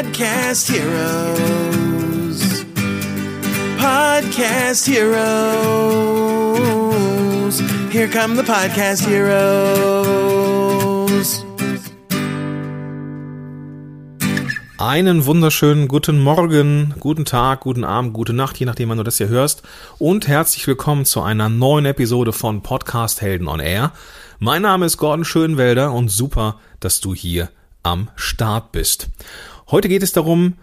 Podcast 0.00 0.72
Heroes. 0.72 2.40
Podcast 3.76 4.86
Heroes. 4.88 5.20
Here 7.92 8.08
come 8.08 8.34
the 8.34 8.42
Podcast 8.42 9.06
Heroes. 9.06 9.44
Einen 14.78 15.26
wunderschönen 15.26 15.86
guten 15.86 16.18
Morgen, 16.18 16.94
guten 16.98 17.26
Tag, 17.26 17.60
guten 17.60 17.84
Abend, 17.84 18.14
gute 18.14 18.32
Nacht, 18.32 18.58
je 18.58 18.64
nachdem, 18.64 18.88
wann 18.88 18.96
du 18.96 19.04
das 19.04 19.18
hier 19.18 19.28
hörst. 19.28 19.62
Und 19.98 20.26
herzlich 20.26 20.66
willkommen 20.66 21.04
zu 21.04 21.20
einer 21.20 21.50
neuen 21.50 21.84
Episode 21.84 22.32
von 22.32 22.62
Podcast 22.62 23.20
Helden 23.20 23.48
on 23.48 23.60
Air. 23.60 23.92
Mein 24.38 24.62
Name 24.62 24.86
ist 24.86 24.96
Gordon 24.96 25.26
Schönwelder 25.26 25.92
und 25.92 26.08
super, 26.08 26.58
dass 26.80 27.00
du 27.00 27.14
hier 27.14 27.50
am 27.82 28.08
Start 28.16 28.72
bist. 28.72 29.08
Heute 29.70 29.88
geht 29.88 30.02
es 30.02 30.10
darum, 30.10 30.54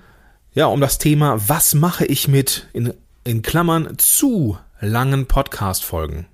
ja, 0.53 0.66
um 0.66 0.81
das 0.81 0.97
Thema, 0.97 1.39
was 1.48 1.73
mache 1.73 2.03
ich 2.03 2.27
mit, 2.27 2.67
in, 2.73 2.93
in 3.23 3.41
Klammern, 3.41 3.98
zu 3.98 4.57
langen 4.81 5.27
Podcast-Folgen? 5.27 6.25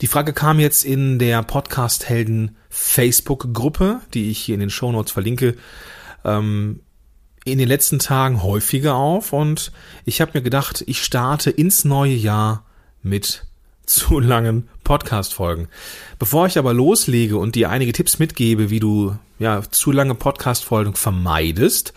Die 0.00 0.06
Frage 0.06 0.32
kam 0.32 0.60
jetzt 0.60 0.82
in 0.82 1.18
der 1.18 1.42
Podcast 1.42 2.08
Helden 2.08 2.56
Facebook-Gruppe, 2.70 4.00
die 4.14 4.30
ich 4.30 4.38
hier 4.38 4.54
in 4.54 4.60
den 4.60 4.70
Shownotes 4.70 5.12
verlinke. 5.12 5.58
Ähm, 6.24 6.80
in 7.44 7.58
den 7.58 7.68
letzten 7.68 7.98
Tagen 7.98 8.42
häufiger 8.42 8.94
auf 8.94 9.34
und 9.34 9.70
ich 10.06 10.22
habe 10.22 10.30
mir 10.32 10.42
gedacht, 10.42 10.82
ich 10.86 11.04
starte 11.04 11.50
ins 11.50 11.84
neue 11.84 12.14
Jahr 12.14 12.64
mit 13.02 13.44
zu 13.84 14.20
langen 14.20 14.70
Podcast-Folgen. 14.90 15.68
Bevor 16.18 16.48
ich 16.48 16.58
aber 16.58 16.74
loslege 16.74 17.38
und 17.38 17.54
dir 17.54 17.70
einige 17.70 17.92
Tipps 17.92 18.18
mitgebe, 18.18 18.70
wie 18.70 18.80
du 18.80 19.16
ja 19.38 19.62
zu 19.70 19.92
lange 19.92 20.16
Podcast-Folgen 20.16 20.96
vermeidest 20.96 21.92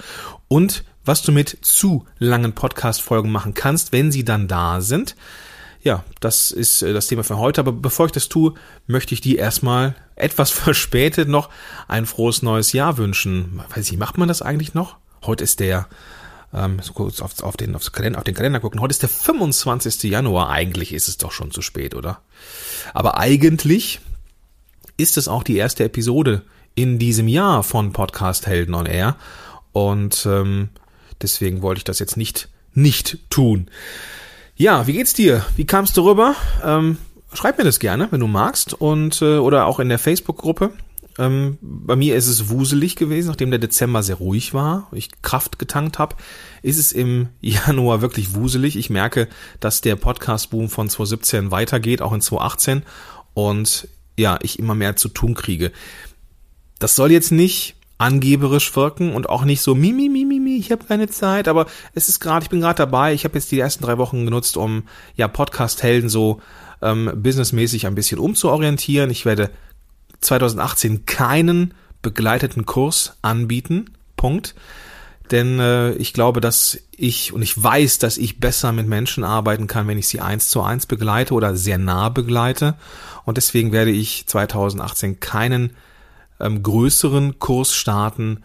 und 0.48 0.84
was 1.04 1.24
du 1.24 1.32
mit 1.32 1.58
zu 1.64 2.06
langen 2.20 2.54
Podcast-Folgen 2.54 3.32
machen 3.32 3.56
kannst, 3.56 3.94
wenn 3.94 4.12
sie 4.12 4.24
dann 4.24 4.48
da 4.48 4.80
sind. 4.80 5.16
Ja, 5.82 6.04
das 6.20 6.52
ist 6.52 6.84
äh, 6.84 6.94
das 6.94 7.08
Thema 7.08 7.24
für 7.24 7.40
heute. 7.40 7.62
Aber 7.62 7.72
bevor 7.72 8.06
ich 8.06 8.12
das 8.12 8.30
tue, 8.30 8.54
möchte 8.86 9.16
ich 9.16 9.22
dir 9.22 9.40
erstmal 9.40 9.96
etwas 10.16 10.52
verspätet 10.52 11.28
noch 11.28 11.50
ein 11.88 12.06
frohes 12.06 12.44
neues 12.44 12.74
Jahr 12.74 13.00
wünschen. 13.00 13.60
Weiß 13.76 13.92
ich, 13.92 13.98
macht 13.98 14.20
man 14.20 14.28
das 14.28 14.44
eigentlich 14.44 14.76
noch? 14.76 14.98
Heute 15.26 15.44
ist 15.44 15.60
der, 15.62 15.88
ähm, 16.54 16.80
so 16.82 16.94
kurz 16.94 17.22
auf, 17.22 17.42
auf, 17.42 17.58
den, 17.58 17.76
aufs 17.76 17.92
Kalender, 17.92 18.20
auf 18.20 18.24
den 18.24 18.36
Kalender 18.36 18.60
gucken, 18.60 18.80
heute 18.80 18.92
ist 18.92 19.02
der 19.02 19.10
25. 19.10 20.04
Januar. 20.04 20.50
Eigentlich 20.50 20.94
ist 20.94 21.08
es 21.08 21.18
doch 21.18 21.32
schon 21.32 21.52
zu 21.52 21.62
spät, 21.62 21.96
oder? 21.96 22.22
Aber 22.94 23.18
eigentlich 23.18 24.00
ist 24.98 25.18
es 25.18 25.28
auch 25.28 25.44
die 25.44 25.58
erste 25.58 25.84
Episode 25.84 26.44
in 26.76 27.00
diesem 27.00 27.28
Jahr 27.28 27.64
von 27.64 27.92
Podcast 27.92 28.48
Helden 28.48 28.76
on 28.76 28.86
Air. 28.86 29.16
Und 29.72 30.26
ähm, 30.26 30.70
deswegen 31.22 31.62
wollte 31.62 31.80
ich 31.80 31.84
das 31.84 32.00
jetzt 32.00 32.18
nicht, 32.18 32.50
nicht 32.74 33.18
tun. 33.30 33.70
Ja, 34.56 34.86
wie 34.86 34.94
geht's 34.94 35.14
dir? 35.14 35.46
Wie 35.56 35.66
kamst 35.66 35.98
du 35.98 36.08
rüber? 36.08 36.36
Ähm, 36.64 36.98
schreib 37.34 37.58
mir 37.58 37.64
das 37.64 37.80
gerne, 37.80 38.08
wenn 38.12 38.20
du 38.20 38.28
magst. 38.28 38.74
Und 38.74 39.22
äh, 39.22 39.38
oder 39.38 39.66
auch 39.66 39.80
in 39.80 39.90
der 39.90 40.00
Facebook-Gruppe. 40.00 40.72
Ähm, 41.20 41.58
bei 41.62 41.96
mir 41.96 42.16
ist 42.16 42.28
es 42.28 42.50
wuselig 42.50 42.96
gewesen, 42.96 43.28
nachdem 43.28 43.52
der 43.52 43.60
Dezember 43.60 44.02
sehr 44.02 44.16
ruhig 44.16 44.54
war, 44.54 44.88
ich 44.92 45.10
Kraft 45.22 45.60
getankt 45.60 46.00
habe, 46.00 46.16
ist 46.62 46.80
es 46.80 46.92
im 46.92 47.30
Januar 47.42 48.02
wirklich 48.02 48.34
wuselig. 48.34 48.76
Ich 48.76 48.90
merke, 48.90 49.28
dass 49.60 49.82
der 49.82 49.96
Podcast-Boom 49.96 50.70
von 50.70 50.90
2017 50.90 51.52
weitergeht, 51.52 52.02
auch 52.02 52.14
in 52.14 52.22
2018 52.22 52.84
und 53.34 53.88
ja, 54.18 54.40
ich 54.42 54.60
immer 54.60 54.76
mehr 54.76 54.96
zu 54.96 55.10
tun 55.10 55.34
kriege. 55.34 55.72
Das 56.80 56.96
soll 56.96 57.12
jetzt 57.12 57.32
nicht 57.32 57.76
angeberisch 57.98 58.76
wirken 58.76 59.14
und 59.14 59.30
auch 59.30 59.46
nicht 59.46 59.62
so 59.62 59.76
mimi 59.76 60.10
mimi 60.10 60.40
mi, 60.40 60.58
ich 60.58 60.72
habe 60.72 60.86
keine 60.86 61.08
Zeit, 61.08 61.48
aber 61.48 61.68
es 61.94 62.10
ist 62.10 62.20
gerade, 62.20 62.44
ich 62.44 62.50
bin 62.50 62.60
gerade 62.60 62.78
dabei. 62.78 63.14
Ich 63.14 63.24
habe 63.24 63.36
jetzt 63.36 63.52
die 63.52 63.60
ersten 63.60 63.84
drei 63.84 63.98
Wochen 63.98 64.26
genutzt, 64.26 64.58
um 64.58 64.84
ja 65.16 65.28
Podcast 65.28 65.84
Helden 65.84 66.10
so 66.10 66.42
ähm, 66.82 67.12
businessmäßig 67.16 67.88
ein 67.88 67.96
bisschen 67.96 68.20
umzuorientieren. 68.20 69.10
Ich 69.10 69.26
werde 69.26 69.52
2018 70.24 71.06
keinen 71.06 71.74
begleiteten 72.02 72.66
Kurs 72.66 73.18
anbieten. 73.22 73.92
Punkt. 74.18 74.56
Denn 75.32 75.60
äh, 75.60 75.94
ich 75.94 76.14
glaube, 76.14 76.42
dass 76.42 76.78
ich 76.92 77.34
und 77.34 77.42
ich 77.42 77.62
weiß, 77.62 77.98
dass 78.00 78.18
ich 78.18 78.40
besser 78.40 78.72
mit 78.72 78.88
Menschen 78.88 79.24
arbeiten 79.24 79.68
kann, 79.68 79.88
wenn 79.88 79.98
ich 79.98 80.08
sie 80.08 80.20
eins 80.20 80.50
zu 80.50 80.62
eins 80.62 80.86
begleite 80.86 81.34
oder 81.34 81.56
sehr 81.56 81.78
nah 81.78 82.10
begleite. 82.10 82.76
Und 83.26 83.38
deswegen 83.38 83.72
werde 83.72 83.92
ich 83.92 84.28
2018 84.28 85.20
keinen 85.20 85.72
ähm, 86.40 86.62
größeren 86.62 87.40
Kurs 87.40 87.74
starten, 87.74 88.44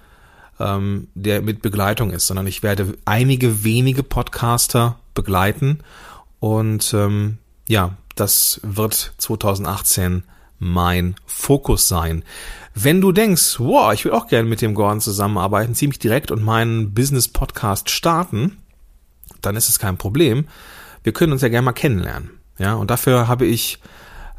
ähm, 0.61 1.09
der 1.15 1.43
mit 1.43 1.63
Begleitung 1.63 2.11
ist, 2.11 2.27
sondern 2.27 2.47
ich 2.47 2.63
werde 2.63 2.95
einige 3.05 3.65
wenige 3.65 4.03
Podcaster 4.03 4.99
begleiten. 5.15 5.81
Und 6.41 6.95
ähm, 6.95 7.39
ja, 7.67 7.97
das 8.15 8.61
wird 8.63 9.13
2018 9.19 10.23
mein 10.59 11.15
Fokus 11.27 11.89
sein. 11.89 12.25
Wenn 12.75 13.01
du 13.01 13.13
denkst, 13.13 13.59
wow, 13.59 13.93
ich 13.93 14.05
will 14.05 14.13
auch 14.13 14.27
gerne 14.27 14.49
mit 14.49 14.61
dem 14.61 14.75
Gordon 14.75 15.01
zusammenarbeiten, 15.01 15.75
ziemlich 15.75 15.99
direkt 15.99 16.31
und 16.31 16.43
meinen 16.43 16.95
Business 16.95 17.29
Podcast 17.29 17.91
starten, 17.91 18.59
dann 19.41 19.57
ist 19.57 19.69
es 19.69 19.79
kein 19.79 19.97
Problem. 19.97 20.47
Wir 21.03 21.13
können 21.13 21.33
uns 21.33 21.43
ja 21.43 21.49
gerne 21.49 21.65
mal 21.65 21.73
kennenlernen. 21.73 22.31
Ja, 22.59 22.75
und 22.75 22.91
dafür 22.91 23.29
habe 23.29 23.47
ich 23.47 23.79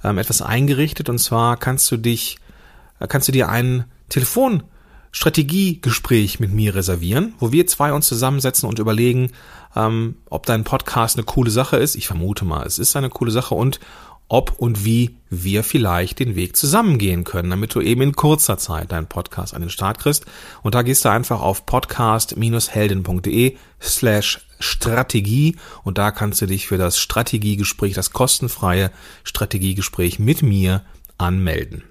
ähm, 0.03 0.17
etwas 0.17 0.41
eingerichtet 0.41 1.09
und 1.09 1.19
zwar 1.19 1.57
kannst 1.57 1.91
du 1.91 1.97
dich, 1.97 2.39
äh, 2.99 3.07
kannst 3.07 3.27
du 3.27 3.31
dir 3.31 3.49
ein 3.49 3.85
Telefonstrategiegespräch 4.09 6.39
mit 6.39 6.51
mir 6.51 6.73
reservieren, 6.75 7.33
wo 7.39 7.51
wir 7.51 7.67
zwei 7.67 7.93
uns 7.93 8.07
zusammensetzen 8.07 8.67
und 8.67 8.79
überlegen, 8.79 9.31
ähm, 9.75 10.15
ob 10.29 10.45
dein 10.45 10.63
Podcast 10.63 11.17
eine 11.17 11.25
coole 11.25 11.51
Sache 11.51 11.77
ist. 11.77 11.95
Ich 11.95 12.07
vermute 12.07 12.45
mal, 12.45 12.65
es 12.65 12.79
ist 12.79 12.95
eine 12.95 13.09
coole 13.09 13.31
Sache 13.31 13.53
und 13.55 13.81
ob 14.29 14.53
und 14.57 14.85
wie 14.85 15.17
wir 15.29 15.63
vielleicht 15.63 16.19
den 16.19 16.35
Weg 16.35 16.55
zusammengehen 16.55 17.25
können, 17.25 17.49
damit 17.49 17.75
du 17.75 17.81
eben 17.81 18.01
in 18.01 18.15
kurzer 18.15 18.57
Zeit 18.57 18.91
deinen 18.91 19.07
Podcast 19.07 19.53
an 19.53 19.61
den 19.61 19.69
Start 19.69 19.99
kriegst. 19.99 20.25
Und 20.63 20.75
da 20.75 20.81
gehst 20.83 21.03
du 21.03 21.09
einfach 21.09 21.41
auf 21.41 21.65
podcast-helden.de 21.65 23.57
slash 23.81 24.45
Strategie 24.61 25.57
und 25.83 25.97
da 25.97 26.11
kannst 26.11 26.41
du 26.41 26.45
dich 26.45 26.67
für 26.67 26.77
das 26.77 26.99
Strategiegespräch, 26.99 27.93
das 27.93 28.11
kostenfreie 28.11 28.91
Strategiegespräch 29.23 30.19
mit 30.19 30.41
mir 30.41 30.83
anmelden. 31.17 31.83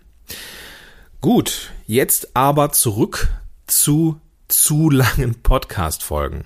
Gut, 1.20 1.72
jetzt 1.87 2.37
aber 2.37 2.72
zurück 2.72 3.28
zu 3.66 4.20
zu 4.49 4.88
langen 4.91 5.34
Podcast-Folgen. 5.43 6.44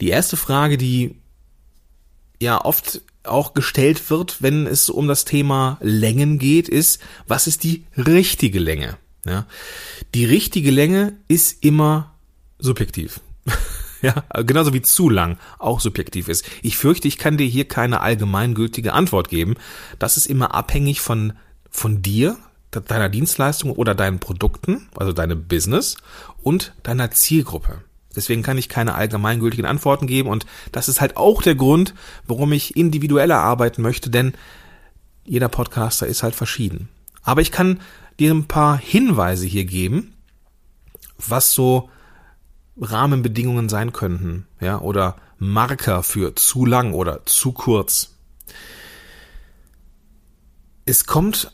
Die 0.00 0.10
erste 0.10 0.36
Frage, 0.36 0.76
die 0.76 1.16
ja 2.40 2.62
oft 2.62 3.00
auch 3.24 3.54
gestellt 3.54 4.10
wird, 4.10 4.42
wenn 4.42 4.66
es 4.66 4.90
um 4.90 5.08
das 5.08 5.24
Thema 5.24 5.78
Längen 5.80 6.38
geht, 6.38 6.68
ist, 6.68 7.00
was 7.26 7.46
ist 7.46 7.64
die 7.64 7.84
richtige 7.96 8.58
Länge? 8.58 8.96
Ja, 9.26 9.46
die 10.14 10.26
richtige 10.26 10.70
Länge 10.70 11.16
ist 11.28 11.64
immer 11.64 12.14
subjektiv. 12.58 13.20
ja, 14.02 14.22
genauso 14.42 14.74
wie 14.74 14.82
zu 14.82 15.08
lang 15.08 15.38
auch 15.58 15.80
subjektiv 15.80 16.28
ist. 16.28 16.44
Ich 16.62 16.76
fürchte, 16.76 17.08
ich 17.08 17.16
kann 17.16 17.38
dir 17.38 17.46
hier 17.46 17.66
keine 17.66 18.00
allgemeingültige 18.00 18.92
Antwort 18.92 19.28
geben. 19.28 19.54
Das 19.98 20.16
ist 20.16 20.26
immer 20.26 20.54
abhängig 20.54 21.00
von, 21.00 21.32
von 21.70 22.02
dir, 22.02 22.36
deiner 22.70 23.08
Dienstleistung 23.08 23.70
oder 23.70 23.94
deinen 23.94 24.18
Produkten, 24.18 24.88
also 24.96 25.12
deinem 25.12 25.46
Business 25.46 25.96
und 26.42 26.74
deiner 26.82 27.10
Zielgruppe. 27.10 27.82
Deswegen 28.14 28.42
kann 28.42 28.58
ich 28.58 28.68
keine 28.68 28.94
allgemeingültigen 28.94 29.66
Antworten 29.66 30.06
geben 30.06 30.28
und 30.28 30.46
das 30.72 30.88
ist 30.88 31.00
halt 31.00 31.16
auch 31.16 31.42
der 31.42 31.54
Grund, 31.54 31.94
warum 32.26 32.52
ich 32.52 32.76
individueller 32.76 33.38
arbeiten 33.38 33.82
möchte, 33.82 34.10
denn 34.10 34.34
jeder 35.24 35.48
Podcaster 35.48 36.06
ist 36.06 36.22
halt 36.22 36.34
verschieden. 36.34 36.88
Aber 37.22 37.40
ich 37.40 37.50
kann 37.50 37.80
dir 38.18 38.32
ein 38.32 38.46
paar 38.46 38.78
Hinweise 38.78 39.46
hier 39.46 39.64
geben, 39.64 40.12
was 41.18 41.52
so 41.52 41.88
Rahmenbedingungen 42.80 43.68
sein 43.68 43.92
könnten, 43.92 44.46
ja, 44.60 44.80
oder 44.80 45.16
Marker 45.38 46.02
für 46.02 46.34
zu 46.34 46.66
lang 46.66 46.92
oder 46.92 47.24
zu 47.26 47.52
kurz. 47.52 48.14
Es 50.84 51.06
kommt, 51.06 51.52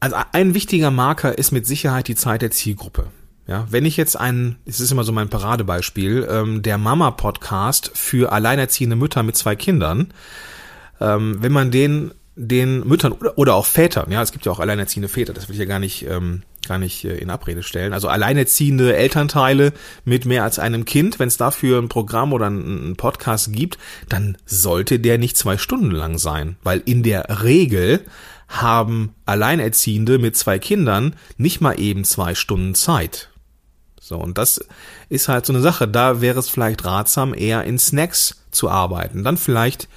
also 0.00 0.16
ein 0.32 0.54
wichtiger 0.54 0.90
Marker 0.90 1.36
ist 1.38 1.50
mit 1.50 1.66
Sicherheit 1.66 2.08
die 2.08 2.14
Zeit 2.14 2.42
der 2.42 2.50
Zielgruppe. 2.50 3.10
Ja, 3.50 3.66
wenn 3.68 3.84
ich 3.84 3.96
jetzt 3.96 4.14
einen, 4.14 4.58
es 4.64 4.78
ist 4.78 4.92
immer 4.92 5.02
so 5.02 5.10
mein 5.10 5.28
Paradebeispiel, 5.28 6.24
ähm, 6.30 6.62
der 6.62 6.78
Mama-Podcast 6.78 7.90
für 7.94 8.30
alleinerziehende 8.30 8.94
Mütter 8.94 9.24
mit 9.24 9.36
zwei 9.36 9.56
Kindern, 9.56 10.14
ähm, 11.00 11.38
wenn 11.40 11.50
man 11.50 11.72
den 11.72 12.12
den 12.36 12.86
Müttern 12.86 13.10
oder, 13.10 13.36
oder 13.36 13.54
auch 13.54 13.66
Vätern, 13.66 14.10
ja, 14.12 14.22
es 14.22 14.30
gibt 14.30 14.46
ja 14.46 14.52
auch 14.52 14.60
alleinerziehende 14.60 15.08
Väter, 15.08 15.34
das 15.34 15.48
will 15.48 15.56
ich 15.56 15.58
ja 15.58 15.66
gar 15.66 15.80
nicht, 15.80 16.06
ähm, 16.08 16.42
gar 16.66 16.78
nicht 16.78 17.04
äh, 17.04 17.16
in 17.16 17.28
Abrede 17.28 17.64
stellen. 17.64 17.92
Also 17.92 18.06
alleinerziehende 18.06 18.96
Elternteile 18.96 19.72
mit 20.04 20.26
mehr 20.26 20.44
als 20.44 20.60
einem 20.60 20.84
Kind, 20.84 21.18
wenn 21.18 21.28
es 21.28 21.36
dafür 21.36 21.82
ein 21.82 21.88
Programm 21.88 22.32
oder 22.32 22.46
einen 22.46 22.94
Podcast 22.96 23.52
gibt, 23.52 23.78
dann 24.08 24.38
sollte 24.46 25.00
der 25.00 25.18
nicht 25.18 25.36
zwei 25.36 25.58
Stunden 25.58 25.90
lang 25.90 26.18
sein, 26.18 26.56
weil 26.62 26.80
in 26.86 27.02
der 27.02 27.42
Regel 27.42 28.00
haben 28.46 29.12
Alleinerziehende 29.26 30.18
mit 30.20 30.36
zwei 30.36 30.60
Kindern 30.60 31.16
nicht 31.36 31.60
mal 31.60 31.80
eben 31.80 32.04
zwei 32.04 32.36
Stunden 32.36 32.76
Zeit 32.76 33.29
So, 34.00 34.16
und 34.16 34.38
das 34.38 34.64
ist 35.10 35.28
halt 35.28 35.46
so 35.46 35.52
eine 35.52 35.62
Sache. 35.62 35.86
Da 35.86 36.20
wäre 36.20 36.38
es 36.40 36.48
vielleicht 36.48 36.84
ratsam, 36.84 37.34
eher 37.34 37.64
in 37.64 37.78
Snacks 37.78 38.42
zu 38.50 38.68
arbeiten. 38.68 39.22
Dann 39.22 39.36
vielleicht 39.36 39.88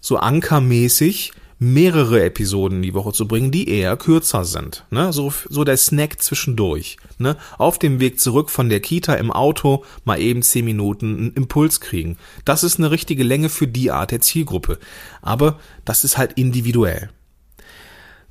so 0.00 0.16
ankermäßig 0.16 1.32
mehrere 1.62 2.24
Episoden 2.24 2.82
die 2.82 2.92
Woche 2.92 3.12
zu 3.12 3.28
bringen, 3.28 3.52
die 3.52 3.68
eher 3.68 3.96
kürzer 3.96 4.44
sind. 4.44 4.84
Ne? 4.90 5.12
So, 5.12 5.32
so 5.48 5.62
der 5.62 5.76
Snack 5.76 6.20
zwischendurch. 6.20 6.96
Ne? 7.18 7.36
Auf 7.56 7.78
dem 7.78 8.00
Weg 8.00 8.18
zurück 8.18 8.50
von 8.50 8.68
der 8.68 8.80
Kita 8.80 9.14
im 9.14 9.30
Auto 9.30 9.84
mal 10.04 10.20
eben 10.20 10.42
zehn 10.42 10.64
Minuten 10.64 11.16
einen 11.16 11.32
Impuls 11.34 11.80
kriegen. 11.80 12.16
Das 12.44 12.64
ist 12.64 12.78
eine 12.78 12.90
richtige 12.90 13.22
Länge 13.22 13.48
für 13.48 13.68
die 13.68 13.92
Art 13.92 14.10
der 14.10 14.20
Zielgruppe. 14.20 14.78
Aber 15.20 15.60
das 15.84 16.02
ist 16.02 16.18
halt 16.18 16.32
individuell. 16.32 17.10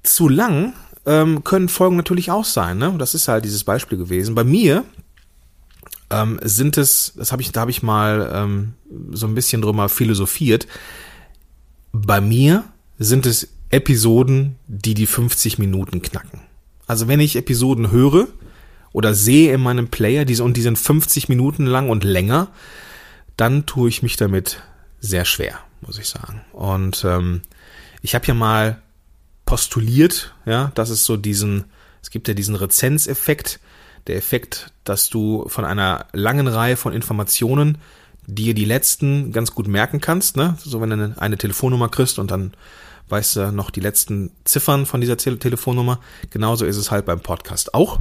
Zu 0.03 0.27
lang 0.27 0.73
ähm, 1.05 1.45
können 1.45 1.69
Folgen 1.69 1.95
natürlich 1.95 2.31
auch 2.31 2.45
sein. 2.45 2.79
Ne? 2.79 2.93
Das 2.97 3.15
ist 3.15 3.29
halt 3.29 3.45
dieses 3.45 3.63
Beispiel 3.63 3.97
gewesen. 3.97 4.35
Bei 4.35 4.43
mir 4.43 4.83
ähm, 6.11 6.39
sind 6.43 6.77
es, 6.77 7.13
das 7.15 7.31
habe 7.31 7.41
ich, 7.41 7.51
da 7.51 7.61
habe 7.61 7.71
ich 7.71 7.83
mal 7.83 8.31
ähm, 8.33 8.73
so 9.11 9.27
ein 9.27 9.35
bisschen 9.35 9.61
drüber 9.61 9.89
philosophiert. 9.89 10.67
Bei 11.91 12.21
mir 12.21 12.63
sind 12.99 13.25
es 13.25 13.49
Episoden, 13.69 14.57
die 14.67 14.93
die 14.93 15.07
50 15.07 15.57
Minuten 15.57 16.01
knacken. 16.01 16.41
Also 16.87 17.07
wenn 17.07 17.19
ich 17.19 17.35
Episoden 17.35 17.91
höre 17.91 18.27
oder 18.91 19.13
sehe 19.13 19.53
in 19.53 19.61
meinem 19.61 19.87
Player, 19.87 20.25
diese 20.25 20.43
und 20.43 20.57
die 20.57 20.61
sind 20.61 20.77
50 20.77 21.29
Minuten 21.29 21.65
lang 21.65 21.89
und 21.89 22.03
länger, 22.03 22.49
dann 23.37 23.65
tue 23.65 23.89
ich 23.89 24.03
mich 24.03 24.17
damit 24.17 24.61
sehr 24.99 25.25
schwer, 25.25 25.59
muss 25.81 25.97
ich 25.97 26.07
sagen. 26.07 26.41
Und 26.51 27.03
ähm, 27.05 27.41
ich 28.01 28.13
habe 28.13 28.27
ja 28.27 28.33
mal 28.33 28.81
postuliert, 29.45 30.33
ja, 30.45 30.71
dass 30.75 30.89
es 30.89 31.05
so 31.05 31.17
diesen, 31.17 31.65
es 32.01 32.09
gibt 32.09 32.27
ja 32.27 32.33
diesen 32.33 32.55
Rezenzeffekt, 32.55 33.59
der 34.07 34.15
Effekt, 34.15 34.71
dass 34.83 35.09
du 35.09 35.47
von 35.47 35.65
einer 35.65 36.05
langen 36.13 36.47
Reihe 36.47 36.77
von 36.77 36.93
Informationen 36.93 37.77
dir 38.27 38.53
die 38.53 38.65
letzten 38.65 39.31
ganz 39.31 39.53
gut 39.53 39.67
merken 39.67 39.99
kannst, 40.01 40.37
ne? 40.37 40.57
So 40.63 40.81
wenn 40.81 40.89
du 40.89 41.15
eine 41.17 41.37
Telefonnummer 41.37 41.89
kriegst 41.89 42.19
und 42.19 42.31
dann 42.31 42.53
weißt 43.09 43.35
du 43.35 43.51
noch 43.51 43.69
die 43.71 43.81
letzten 43.81 44.31
Ziffern 44.45 44.85
von 44.85 45.01
dieser 45.01 45.17
Te 45.17 45.37
Telefonnummer. 45.37 45.99
Genauso 46.29 46.65
ist 46.65 46.77
es 46.77 46.91
halt 46.91 47.05
beim 47.05 47.19
Podcast 47.19 47.73
auch. 47.73 47.99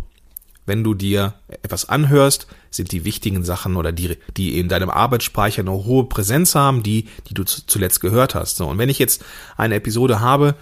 Wenn 0.66 0.84
du 0.84 0.94
dir 0.94 1.34
etwas 1.48 1.88
anhörst, 1.88 2.46
sind 2.70 2.92
die 2.92 3.04
wichtigen 3.04 3.44
Sachen 3.44 3.76
oder 3.76 3.90
die, 3.92 4.18
die 4.36 4.58
in 4.58 4.68
deinem 4.68 4.90
Arbeitsspeicher 4.90 5.62
eine 5.62 5.72
hohe 5.72 6.04
Präsenz 6.04 6.54
haben, 6.54 6.82
die, 6.82 7.08
die 7.28 7.34
du 7.34 7.44
zuletzt 7.44 8.00
gehört 8.00 8.36
hast. 8.36 8.56
So, 8.56 8.68
und 8.68 8.78
wenn 8.78 8.88
ich 8.88 9.00
jetzt 9.00 9.24
eine 9.56 9.74
Episode 9.74 10.20
habe 10.20 10.54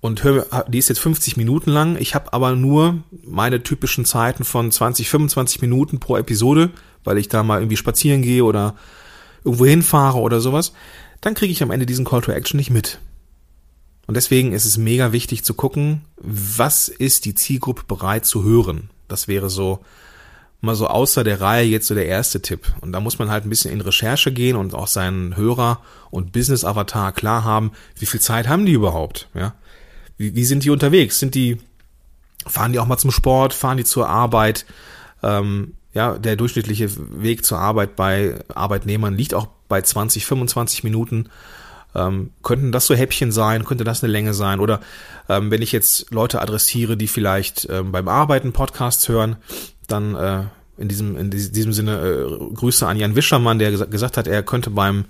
und 0.00 0.22
höre, 0.22 0.64
die 0.68 0.78
ist 0.78 0.88
jetzt 0.88 1.00
50 1.00 1.36
Minuten 1.36 1.70
lang, 1.70 1.96
ich 1.98 2.14
habe 2.14 2.32
aber 2.32 2.54
nur 2.54 3.02
meine 3.24 3.62
typischen 3.62 4.04
Zeiten 4.04 4.44
von 4.44 4.70
20, 4.70 5.08
25 5.08 5.62
Minuten 5.62 5.98
pro 5.98 6.16
Episode, 6.16 6.70
weil 7.04 7.18
ich 7.18 7.28
da 7.28 7.42
mal 7.42 7.60
irgendwie 7.60 7.76
spazieren 7.76 8.22
gehe 8.22 8.44
oder 8.44 8.74
irgendwo 9.44 9.66
hinfahre 9.66 10.18
oder 10.18 10.40
sowas, 10.40 10.72
dann 11.20 11.34
kriege 11.34 11.52
ich 11.52 11.62
am 11.62 11.70
Ende 11.70 11.86
diesen 11.86 12.04
Call 12.04 12.20
to 12.20 12.32
Action 12.32 12.58
nicht 12.58 12.70
mit. 12.70 12.98
Und 14.06 14.16
deswegen 14.16 14.52
ist 14.52 14.64
es 14.64 14.76
mega 14.76 15.12
wichtig 15.12 15.44
zu 15.44 15.54
gucken, 15.54 16.02
was 16.16 16.88
ist 16.88 17.24
die 17.24 17.34
Zielgruppe 17.34 17.82
bereit 17.88 18.24
zu 18.24 18.44
hören. 18.44 18.90
Das 19.08 19.26
wäre 19.26 19.50
so 19.50 19.80
mal 20.60 20.74
so 20.74 20.86
außer 20.86 21.24
der 21.24 21.40
Reihe 21.40 21.66
jetzt 21.66 21.86
so 21.86 21.94
der 21.94 22.06
erste 22.06 22.40
Tipp. 22.42 22.72
Und 22.80 22.92
da 22.92 23.00
muss 23.00 23.18
man 23.18 23.30
halt 23.30 23.44
ein 23.44 23.50
bisschen 23.50 23.72
in 23.72 23.80
Recherche 23.80 24.32
gehen 24.32 24.56
und 24.56 24.74
auch 24.74 24.86
seinen 24.86 25.36
Hörer 25.36 25.80
und 26.10 26.32
Business-Avatar 26.32 27.12
klar 27.12 27.44
haben, 27.44 27.72
wie 27.98 28.06
viel 28.06 28.20
Zeit 28.20 28.48
haben 28.48 28.66
die 28.66 28.72
überhaupt, 28.72 29.28
ja? 29.34 29.54
Wie, 30.16 30.34
wie 30.34 30.44
sind 30.44 30.64
die 30.64 30.70
unterwegs? 30.70 31.18
Sind 31.18 31.34
die, 31.34 31.58
fahren 32.46 32.72
die 32.72 32.78
auch 32.78 32.86
mal 32.86 32.98
zum 32.98 33.10
Sport, 33.10 33.54
fahren 33.54 33.76
die 33.76 33.84
zur 33.84 34.08
Arbeit? 34.08 34.66
Ähm, 35.22 35.74
ja, 35.94 36.18
der 36.18 36.36
durchschnittliche 36.36 36.90
Weg 37.22 37.44
zur 37.44 37.58
Arbeit 37.58 37.96
bei 37.96 38.34
Arbeitnehmern 38.54 39.14
liegt 39.14 39.32
auch 39.32 39.48
bei 39.68 39.80
20, 39.80 40.26
25 40.26 40.84
Minuten. 40.84 41.30
Ähm, 41.94 42.30
könnten 42.42 42.72
das 42.72 42.86
so 42.86 42.94
Häppchen 42.94 43.32
sein? 43.32 43.64
Könnte 43.64 43.84
das 43.84 44.04
eine 44.04 44.12
Länge 44.12 44.34
sein? 44.34 44.60
Oder 44.60 44.80
ähm, 45.28 45.50
wenn 45.50 45.62
ich 45.62 45.72
jetzt 45.72 46.10
Leute 46.10 46.42
adressiere, 46.42 46.96
die 46.96 47.08
vielleicht 47.08 47.66
ähm, 47.70 47.92
beim 47.92 48.08
Arbeiten 48.08 48.52
Podcasts 48.52 49.08
hören, 49.08 49.36
dann 49.86 50.14
äh, 50.14 50.42
in 50.76 50.88
diesem 50.88 51.16
in 51.16 51.30
diesem 51.30 51.72
Sinne 51.72 51.98
äh, 51.98 52.54
Grüße 52.54 52.86
an 52.86 52.98
Jan 52.98 53.16
Wischermann, 53.16 53.58
der 53.58 53.72
gesagt 53.72 54.18
hat, 54.18 54.26
er 54.26 54.42
könnte 54.42 54.68
beim 54.68 55.06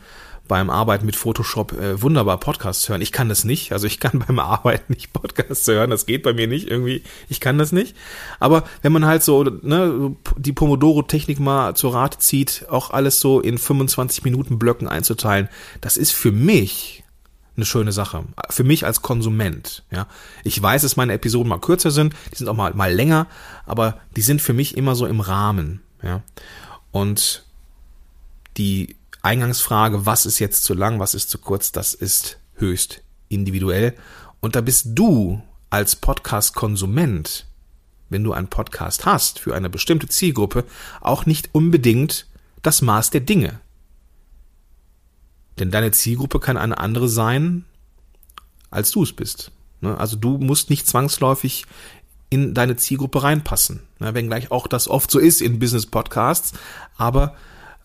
beim 0.48 0.70
Arbeiten 0.70 1.06
mit 1.06 1.16
Photoshop 1.16 1.72
äh, 1.72 2.00
wunderbar 2.00 2.38
Podcasts 2.38 2.88
hören. 2.88 3.00
Ich 3.00 3.12
kann 3.12 3.28
das 3.28 3.44
nicht. 3.44 3.72
Also 3.72 3.86
ich 3.86 4.00
kann 4.00 4.18
beim 4.26 4.38
Arbeiten 4.38 4.92
nicht 4.92 5.12
Podcasts 5.12 5.66
hören. 5.66 5.90
Das 5.90 6.06
geht 6.06 6.22
bei 6.22 6.32
mir 6.32 6.46
nicht 6.46 6.68
irgendwie. 6.68 7.02
Ich 7.28 7.40
kann 7.40 7.58
das 7.58 7.72
nicht. 7.72 7.96
Aber 8.38 8.64
wenn 8.82 8.92
man 8.92 9.06
halt 9.06 9.22
so 9.22 9.44
ne, 9.44 10.16
die 10.36 10.52
Pomodoro-Technik 10.52 11.40
mal 11.40 11.74
zur 11.74 11.94
Rate 11.94 12.18
zieht, 12.18 12.66
auch 12.68 12.90
alles 12.90 13.20
so 13.20 13.40
in 13.40 13.58
25 13.58 14.24
Minuten 14.24 14.58
Blöcken 14.58 14.88
einzuteilen, 14.88 15.48
das 15.80 15.96
ist 15.96 16.12
für 16.12 16.32
mich 16.32 17.04
eine 17.56 17.64
schöne 17.64 17.92
Sache. 17.92 18.24
Für 18.50 18.64
mich 18.64 18.84
als 18.84 19.02
Konsument, 19.02 19.82
ja. 19.90 20.06
Ich 20.44 20.60
weiß, 20.60 20.82
dass 20.82 20.96
meine 20.96 21.14
Episoden 21.14 21.48
mal 21.48 21.58
kürzer 21.58 21.90
sind, 21.90 22.14
die 22.32 22.36
sind 22.36 22.48
auch 22.48 22.56
mal, 22.56 22.74
mal 22.74 22.92
länger, 22.92 23.26
aber 23.64 23.98
die 24.14 24.20
sind 24.20 24.42
für 24.42 24.52
mich 24.52 24.76
immer 24.76 24.94
so 24.94 25.06
im 25.06 25.20
Rahmen, 25.20 25.82
ja. 26.02 26.22
Und 26.92 27.44
die 28.56 28.96
Eingangsfrage, 29.26 30.06
was 30.06 30.24
ist 30.24 30.38
jetzt 30.38 30.62
zu 30.62 30.72
lang, 30.72 31.00
was 31.00 31.14
ist 31.14 31.30
zu 31.30 31.38
kurz, 31.38 31.72
das 31.72 31.94
ist 31.94 32.38
höchst 32.54 33.02
individuell. 33.28 33.94
Und 34.40 34.54
da 34.54 34.60
bist 34.60 34.86
du 34.90 35.42
als 35.68 35.96
Podcast-Konsument, 35.96 37.46
wenn 38.08 38.22
du 38.22 38.32
einen 38.32 38.46
Podcast 38.46 39.04
hast 39.04 39.40
für 39.40 39.56
eine 39.56 39.68
bestimmte 39.68 40.06
Zielgruppe, 40.06 40.64
auch 41.00 41.26
nicht 41.26 41.50
unbedingt 41.52 42.28
das 42.62 42.82
Maß 42.82 43.10
der 43.10 43.20
Dinge. 43.20 43.58
Denn 45.58 45.72
deine 45.72 45.90
Zielgruppe 45.90 46.38
kann 46.38 46.56
eine 46.56 46.78
andere 46.78 47.08
sein, 47.08 47.64
als 48.70 48.92
du 48.92 49.02
es 49.02 49.12
bist. 49.12 49.50
Ne? 49.80 49.98
Also 49.98 50.16
du 50.16 50.38
musst 50.38 50.70
nicht 50.70 50.86
zwangsläufig 50.86 51.66
in 52.30 52.54
deine 52.54 52.76
Zielgruppe 52.76 53.24
reinpassen. 53.24 53.80
Ne? 53.98 54.14
Wenngleich 54.14 54.52
auch 54.52 54.68
das 54.68 54.86
oft 54.86 55.10
so 55.10 55.18
ist 55.18 55.42
in 55.42 55.58
Business-Podcasts. 55.58 56.52
Aber 56.96 57.34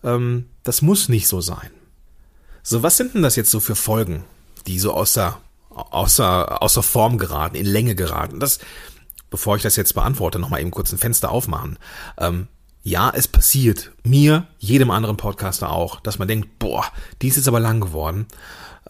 ähm, 0.04 0.46
das 0.62 0.82
muss 0.82 1.08
nicht 1.08 1.28
so 1.28 1.40
sein. 1.40 1.70
So, 2.62 2.82
was 2.82 2.96
sind 2.96 3.14
denn 3.14 3.22
das 3.22 3.36
jetzt 3.36 3.50
so 3.50 3.60
für 3.60 3.74
Folgen, 3.74 4.24
die 4.66 4.78
so 4.78 4.92
außer, 4.92 5.40
außer, 5.70 6.62
außer 6.62 6.82
Form 6.82 7.18
geraten, 7.18 7.56
in 7.56 7.66
Länge 7.66 7.94
geraten? 7.94 8.38
Das, 8.38 8.60
bevor 9.30 9.56
ich 9.56 9.62
das 9.62 9.76
jetzt 9.76 9.94
beantworte, 9.94 10.38
noch 10.38 10.48
mal 10.48 10.60
eben 10.60 10.70
kurz 10.70 10.92
ein 10.92 10.98
Fenster 10.98 11.30
aufmachen. 11.30 11.78
Ähm, 12.18 12.46
ja, 12.84 13.12
es 13.14 13.28
passiert 13.28 13.92
mir, 14.04 14.46
jedem 14.58 14.90
anderen 14.90 15.16
Podcaster 15.16 15.70
auch, 15.70 16.00
dass 16.00 16.18
man 16.18 16.28
denkt, 16.28 16.58
boah, 16.58 16.84
die 17.20 17.28
ist 17.28 17.36
jetzt 17.36 17.48
aber 17.48 17.60
lang 17.60 17.80
geworden. 17.80 18.26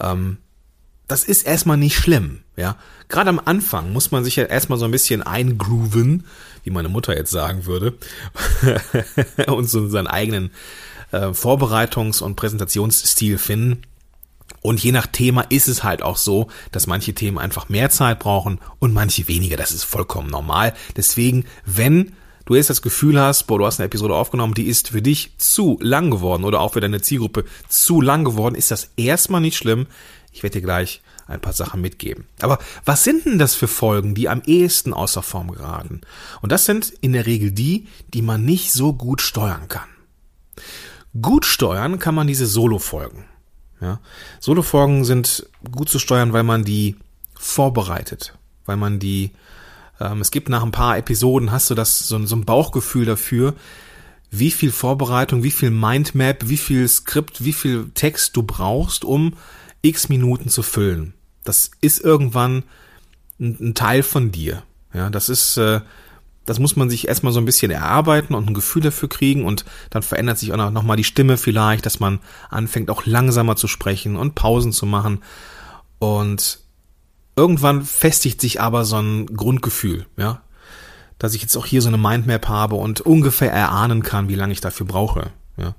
Ähm, 0.00 0.38
das 1.08 1.24
ist 1.24 1.42
erstmal 1.42 1.76
nicht 1.76 1.96
schlimm, 1.96 2.40
ja. 2.56 2.76
Gerade 3.08 3.28
am 3.28 3.40
Anfang 3.44 3.92
muss 3.92 4.10
man 4.10 4.24
sich 4.24 4.36
ja 4.36 4.44
erstmal 4.44 4.78
so 4.78 4.86
ein 4.86 4.90
bisschen 4.90 5.22
eingrooven, 5.22 6.24
wie 6.64 6.70
meine 6.70 6.88
Mutter 6.88 7.14
jetzt 7.14 7.30
sagen 7.30 7.66
würde, 7.66 7.98
und 9.46 9.68
so 9.68 9.88
seinen 9.88 10.06
eigenen 10.06 10.50
äh, 11.12 11.28
Vorbereitungs- 11.32 12.22
und 12.22 12.36
Präsentationsstil 12.36 13.38
finden. 13.38 13.82
Und 14.60 14.82
je 14.82 14.92
nach 14.92 15.06
Thema 15.06 15.42
ist 15.42 15.68
es 15.68 15.82
halt 15.82 16.02
auch 16.02 16.16
so, 16.16 16.48
dass 16.70 16.86
manche 16.86 17.14
Themen 17.14 17.38
einfach 17.38 17.68
mehr 17.68 17.90
Zeit 17.90 18.18
brauchen 18.20 18.60
und 18.78 18.92
manche 18.92 19.26
weniger. 19.28 19.56
Das 19.56 19.72
ist 19.72 19.84
vollkommen 19.84 20.30
normal. 20.30 20.74
Deswegen, 20.96 21.44
wenn 21.64 22.12
du 22.44 22.54
jetzt 22.54 22.70
das 22.70 22.82
Gefühl 22.82 23.20
hast, 23.20 23.46
boah, 23.46 23.58
du 23.58 23.66
hast 23.66 23.80
eine 23.80 23.86
Episode 23.86 24.14
aufgenommen, 24.14 24.54
die 24.54 24.66
ist 24.66 24.88
für 24.88 25.02
dich 25.02 25.32
zu 25.38 25.78
lang 25.80 26.10
geworden 26.10 26.44
oder 26.44 26.60
auch 26.60 26.74
für 26.74 26.80
deine 26.80 27.00
Zielgruppe 27.00 27.44
zu 27.68 28.00
lang 28.00 28.24
geworden, 28.24 28.54
ist 28.54 28.70
das 28.70 28.90
erstmal 28.96 29.40
nicht 29.40 29.56
schlimm. 29.56 29.86
Ich 30.32 30.42
werde 30.42 30.60
dir 30.60 30.64
gleich 30.64 31.02
ein 31.26 31.40
paar 31.40 31.52
Sachen 31.52 31.80
mitgeben. 31.80 32.26
Aber 32.40 32.58
was 32.84 33.04
sind 33.04 33.24
denn 33.24 33.38
das 33.38 33.54
für 33.54 33.68
Folgen, 33.68 34.14
die 34.14 34.28
am 34.28 34.42
ehesten 34.44 34.92
außer 34.92 35.22
Form 35.22 35.52
geraten? 35.52 36.02
Und 36.40 36.52
das 36.52 36.66
sind 36.66 36.92
in 37.00 37.12
der 37.12 37.26
Regel 37.26 37.52
die, 37.52 37.86
die 38.12 38.22
man 38.22 38.44
nicht 38.44 38.72
so 38.72 38.92
gut 38.92 39.20
steuern 39.20 39.68
kann. 39.68 39.88
Gut 41.20 41.44
steuern 41.44 41.98
kann 41.98 42.14
man 42.14 42.26
diese 42.26 42.46
Solo-Folgen. 42.46 43.24
Ja? 43.80 44.00
Solo-Folgen 44.40 45.04
sind 45.04 45.46
gut 45.70 45.88
zu 45.88 45.98
steuern, 45.98 46.32
weil 46.32 46.42
man 46.42 46.64
die 46.64 46.96
vorbereitet, 47.34 48.38
weil 48.64 48.76
man 48.76 48.98
die, 48.98 49.32
ähm, 50.00 50.20
es 50.20 50.30
gibt 50.30 50.48
nach 50.48 50.62
ein 50.62 50.72
paar 50.72 50.96
Episoden, 50.96 51.50
hast 51.50 51.68
du 51.68 51.74
das, 51.74 52.08
so, 52.08 52.24
so 52.24 52.36
ein 52.36 52.44
Bauchgefühl 52.44 53.04
dafür, 53.04 53.54
wie 54.30 54.50
viel 54.50 54.72
Vorbereitung, 54.72 55.42
wie 55.42 55.50
viel 55.50 55.70
Mindmap, 55.70 56.48
wie 56.48 56.56
viel 56.56 56.88
Skript, 56.88 57.44
wie 57.44 57.52
viel 57.52 57.90
Text 57.92 58.36
du 58.36 58.42
brauchst, 58.42 59.04
um 59.04 59.34
x 59.82 60.08
Minuten 60.08 60.48
zu 60.48 60.62
füllen. 60.62 61.12
Das 61.44 61.72
ist 61.82 62.00
irgendwann 62.00 62.62
ein, 63.38 63.58
ein 63.60 63.74
Teil 63.74 64.02
von 64.02 64.32
dir. 64.32 64.62
Ja, 64.94 65.10
das 65.10 65.28
ist, 65.28 65.58
äh, 65.58 65.80
das 66.44 66.58
muss 66.58 66.76
man 66.76 66.90
sich 66.90 67.08
erstmal 67.08 67.32
so 67.32 67.40
ein 67.40 67.44
bisschen 67.44 67.70
erarbeiten 67.70 68.34
und 68.34 68.48
ein 68.48 68.54
Gefühl 68.54 68.82
dafür 68.82 69.08
kriegen 69.08 69.44
und 69.44 69.64
dann 69.90 70.02
verändert 70.02 70.38
sich 70.38 70.52
auch 70.52 70.56
noch, 70.56 70.70
noch 70.70 70.82
mal 70.82 70.96
die 70.96 71.04
Stimme 71.04 71.36
vielleicht, 71.36 71.86
dass 71.86 72.00
man 72.00 72.18
anfängt 72.50 72.90
auch 72.90 73.06
langsamer 73.06 73.56
zu 73.56 73.68
sprechen 73.68 74.16
und 74.16 74.34
Pausen 74.34 74.72
zu 74.72 74.86
machen 74.86 75.22
und 75.98 76.60
irgendwann 77.36 77.82
festigt 77.82 78.40
sich 78.40 78.60
aber 78.60 78.84
so 78.84 78.96
ein 78.96 79.26
Grundgefühl, 79.26 80.06
ja. 80.16 80.42
dass 81.18 81.34
ich 81.34 81.42
jetzt 81.42 81.56
auch 81.56 81.66
hier 81.66 81.80
so 81.80 81.88
eine 81.88 81.98
Mindmap 81.98 82.48
habe 82.48 82.76
und 82.76 83.00
ungefähr 83.00 83.52
erahnen 83.52 84.02
kann, 84.02 84.28
wie 84.28 84.34
lange 84.34 84.52
ich 84.52 84.60
dafür 84.60 84.86
brauche. 84.86 85.30
Ja. 85.56 85.74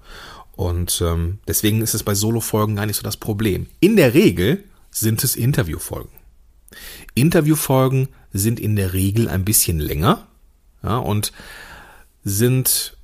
Und 0.55 1.01
ähm, 1.05 1.39
deswegen 1.47 1.81
ist 1.81 1.93
es 1.93 2.03
bei 2.03 2.15
Solo-Folgen 2.15 2.75
gar 2.75 2.85
nicht 2.85 2.97
so 2.97 3.03
das 3.03 3.17
Problem. 3.17 3.67
In 3.79 3.95
der 3.95 4.13
Regel 4.13 4.63
sind 4.91 5.23
es 5.23 5.35
Interviewfolgen. 5.35 6.11
Interviewfolgen 7.15 8.07
sind 8.31 8.59
in 8.59 8.75
der 8.75 8.93
Regel 8.93 9.27
ein 9.29 9.45
bisschen 9.45 9.79
länger 9.79 10.27
ja, 10.83 10.97
und 10.97 11.31
sind 12.23 12.97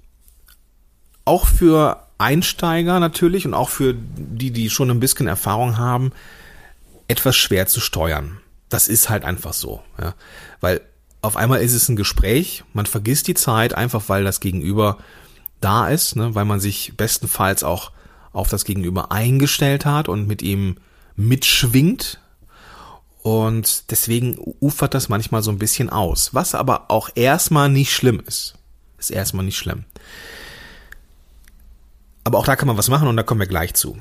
auch 1.25 1.45
für 1.45 2.05
Einsteiger 2.17 2.99
natürlich 2.99 3.45
und 3.45 3.53
auch 3.53 3.69
für 3.69 3.93
die, 3.95 4.51
die 4.51 4.69
schon 4.69 4.91
ein 4.91 4.99
bisschen 4.99 5.27
Erfahrung 5.27 5.77
haben, 5.77 6.11
etwas 7.07 7.35
schwer 7.35 7.67
zu 7.67 7.79
steuern. 7.79 8.39
Das 8.67 8.87
ist 8.87 9.09
halt 9.09 9.23
einfach 9.23 9.53
so, 9.53 9.81
ja. 9.99 10.13
Weil 10.59 10.81
auf 11.21 11.35
einmal 11.35 11.61
ist 11.61 11.73
es 11.73 11.89
ein 11.89 11.95
Gespräch, 11.95 12.63
man 12.73 12.85
vergisst 12.85 13.27
die 13.27 13.33
Zeit 13.33 13.73
einfach, 13.73 14.03
weil 14.07 14.23
das 14.23 14.39
Gegenüber 14.39 14.97
da 15.59 15.89
ist, 15.89 16.15
ne, 16.15 16.35
weil 16.35 16.45
man 16.45 16.59
sich 16.59 16.93
bestenfalls 16.95 17.63
auch 17.63 17.91
auf 18.31 18.49
das 18.49 18.63
Gegenüber 18.63 19.11
eingestellt 19.11 19.85
hat 19.85 20.07
und 20.07 20.27
mit 20.27 20.41
ihm 20.41 20.77
mitschwingt. 21.15 22.19
Und 23.21 23.91
deswegen 23.91 24.37
ufert 24.61 24.93
das 24.93 25.09
manchmal 25.09 25.43
so 25.43 25.51
ein 25.51 25.59
bisschen 25.59 25.89
aus, 25.89 26.33
was 26.33 26.55
aber 26.55 26.89
auch 26.89 27.09
erstmal 27.15 27.69
nicht 27.69 27.93
schlimm 27.93 28.21
ist. 28.25 28.55
Ist 28.97 29.11
erstmal 29.11 29.45
nicht 29.45 29.57
schlimm. 29.57 29.85
Aber 32.23 32.37
auch 32.37 32.45
da 32.45 32.55
kann 32.55 32.67
man 32.67 32.77
was 32.77 32.89
machen 32.89 33.07
und 33.07 33.17
da 33.17 33.23
kommen 33.23 33.39
wir 33.39 33.47
gleich 33.47 33.73
zu. 33.73 33.97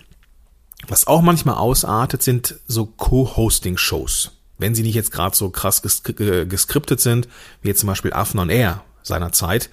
Was 0.86 1.06
auch 1.06 1.22
manchmal 1.22 1.56
ausartet, 1.56 2.22
sind 2.22 2.56
so 2.66 2.86
Co-Hosting-Shows. 2.86 4.32
Wenn 4.58 4.74
sie 4.74 4.82
nicht 4.82 4.94
jetzt 4.94 5.12
gerade 5.12 5.36
so 5.36 5.50
krass 5.50 5.82
geskriptet 5.82 7.00
sind, 7.00 7.28
wie 7.62 7.68
jetzt 7.68 7.80
zum 7.80 7.88
Beispiel 7.88 8.12
Affen 8.12 8.40
on 8.40 8.50
Air 8.50 8.82
seinerzeit. 9.02 9.70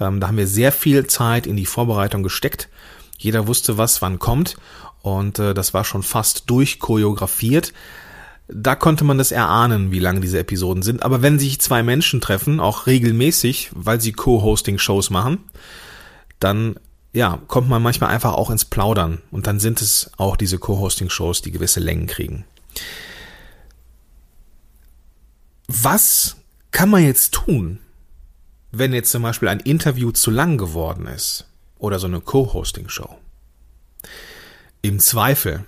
Ähm, 0.00 0.20
da 0.20 0.28
haben 0.28 0.36
wir 0.36 0.46
sehr 0.46 0.72
viel 0.72 1.06
Zeit 1.06 1.46
in 1.46 1.56
die 1.56 1.66
Vorbereitung 1.66 2.22
gesteckt. 2.22 2.68
Jeder 3.18 3.46
wusste, 3.46 3.78
was 3.78 4.02
wann 4.02 4.18
kommt. 4.18 4.56
Und 5.02 5.38
äh, 5.38 5.54
das 5.54 5.74
war 5.74 5.84
schon 5.84 6.02
fast 6.02 6.50
durchchoreografiert. 6.50 7.72
Da 8.48 8.76
konnte 8.76 9.04
man 9.04 9.18
das 9.18 9.32
erahnen, 9.32 9.90
wie 9.90 9.98
lang 9.98 10.20
diese 10.20 10.38
Episoden 10.38 10.82
sind. 10.82 11.02
Aber 11.02 11.20
wenn 11.22 11.38
sich 11.38 11.60
zwei 11.60 11.82
Menschen 11.82 12.20
treffen, 12.20 12.60
auch 12.60 12.86
regelmäßig, 12.86 13.70
weil 13.74 14.00
sie 14.00 14.12
Co-Hosting-Shows 14.12 15.10
machen, 15.10 15.38
dann 16.38 16.78
ja, 17.12 17.40
kommt 17.48 17.68
man 17.68 17.82
manchmal 17.82 18.10
einfach 18.10 18.34
auch 18.34 18.50
ins 18.50 18.66
Plaudern. 18.66 19.22
Und 19.30 19.46
dann 19.46 19.58
sind 19.58 19.80
es 19.80 20.10
auch 20.18 20.36
diese 20.36 20.58
Co-Hosting-Shows, 20.58 21.42
die 21.42 21.50
gewisse 21.50 21.80
Längen 21.80 22.06
kriegen. 22.06 22.44
Was 25.66 26.36
kann 26.70 26.90
man 26.90 27.02
jetzt 27.02 27.32
tun, 27.32 27.78
wenn 28.70 28.92
jetzt 28.92 29.10
zum 29.10 29.22
Beispiel 29.22 29.48
ein 29.48 29.60
Interview 29.60 30.12
zu 30.12 30.30
lang 30.30 30.58
geworden 30.58 31.06
ist? 31.06 31.46
Oder 31.78 31.98
so 31.98 32.06
eine 32.06 32.20
Co-Hosting-Show? 32.20 33.16
Im 34.82 35.00
Zweifel. 35.00 35.64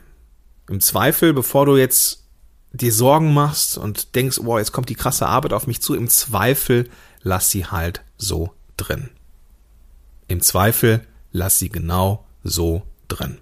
Im 0.68 0.80
Zweifel, 0.80 1.32
bevor 1.32 1.66
du 1.66 1.76
jetzt 1.76 2.27
dir 2.72 2.92
Sorgen 2.92 3.32
machst 3.32 3.78
und 3.78 4.14
denkst, 4.14 4.40
wow, 4.42 4.58
jetzt 4.58 4.72
kommt 4.72 4.88
die 4.88 4.94
krasse 4.94 5.26
Arbeit 5.26 5.52
auf 5.52 5.66
mich 5.66 5.80
zu, 5.80 5.94
im 5.94 6.08
Zweifel 6.08 6.88
lass 7.22 7.50
sie 7.50 7.66
halt 7.66 8.02
so 8.16 8.52
drin. 8.76 9.10
Im 10.28 10.40
Zweifel 10.40 11.06
lass 11.32 11.58
sie 11.58 11.68
genau 11.68 12.26
so 12.44 12.82
drin. 13.08 13.38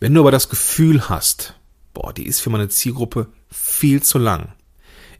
Wenn 0.00 0.14
du 0.14 0.20
aber 0.20 0.30
das 0.30 0.48
Gefühl 0.48 1.08
hast, 1.08 1.54
boah, 1.92 2.12
die 2.12 2.26
ist 2.26 2.40
für 2.40 2.50
meine 2.50 2.68
Zielgruppe 2.68 3.28
viel 3.50 4.02
zu 4.02 4.18
lang. 4.18 4.52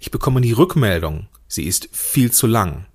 Ich 0.01 0.11
bekomme 0.11 0.41
die 0.41 0.53
Rückmeldung, 0.53 1.29
sie 1.49 1.65
ist 1.65 1.89
viel 1.93 2.33
zu 2.33 2.47
lang. 2.47 2.87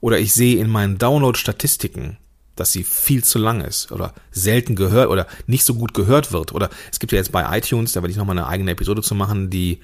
Oder 0.00 0.18
ich 0.18 0.34
sehe 0.34 0.58
in 0.58 0.68
meinen 0.68 0.98
Download-Statistiken, 0.98 2.18
dass 2.56 2.72
sie 2.72 2.84
viel 2.84 3.24
zu 3.24 3.38
lang 3.38 3.60
ist 3.60 3.92
oder 3.92 4.12
selten 4.30 4.76
gehört 4.76 5.08
oder 5.08 5.26
nicht 5.46 5.64
so 5.64 5.74
gut 5.74 5.94
gehört 5.94 6.32
wird. 6.32 6.52
Oder 6.52 6.70
es 6.90 6.98
gibt 6.98 7.12
ja 7.12 7.18
jetzt 7.18 7.32
bei 7.32 7.56
iTunes, 7.56 7.92
da 7.92 8.02
werde 8.02 8.10
ich 8.10 8.16
nochmal 8.16 8.38
eine 8.38 8.46
eigene 8.46 8.72
Episode 8.72 9.02
zu 9.02 9.14
machen, 9.14 9.50
die, 9.50 9.80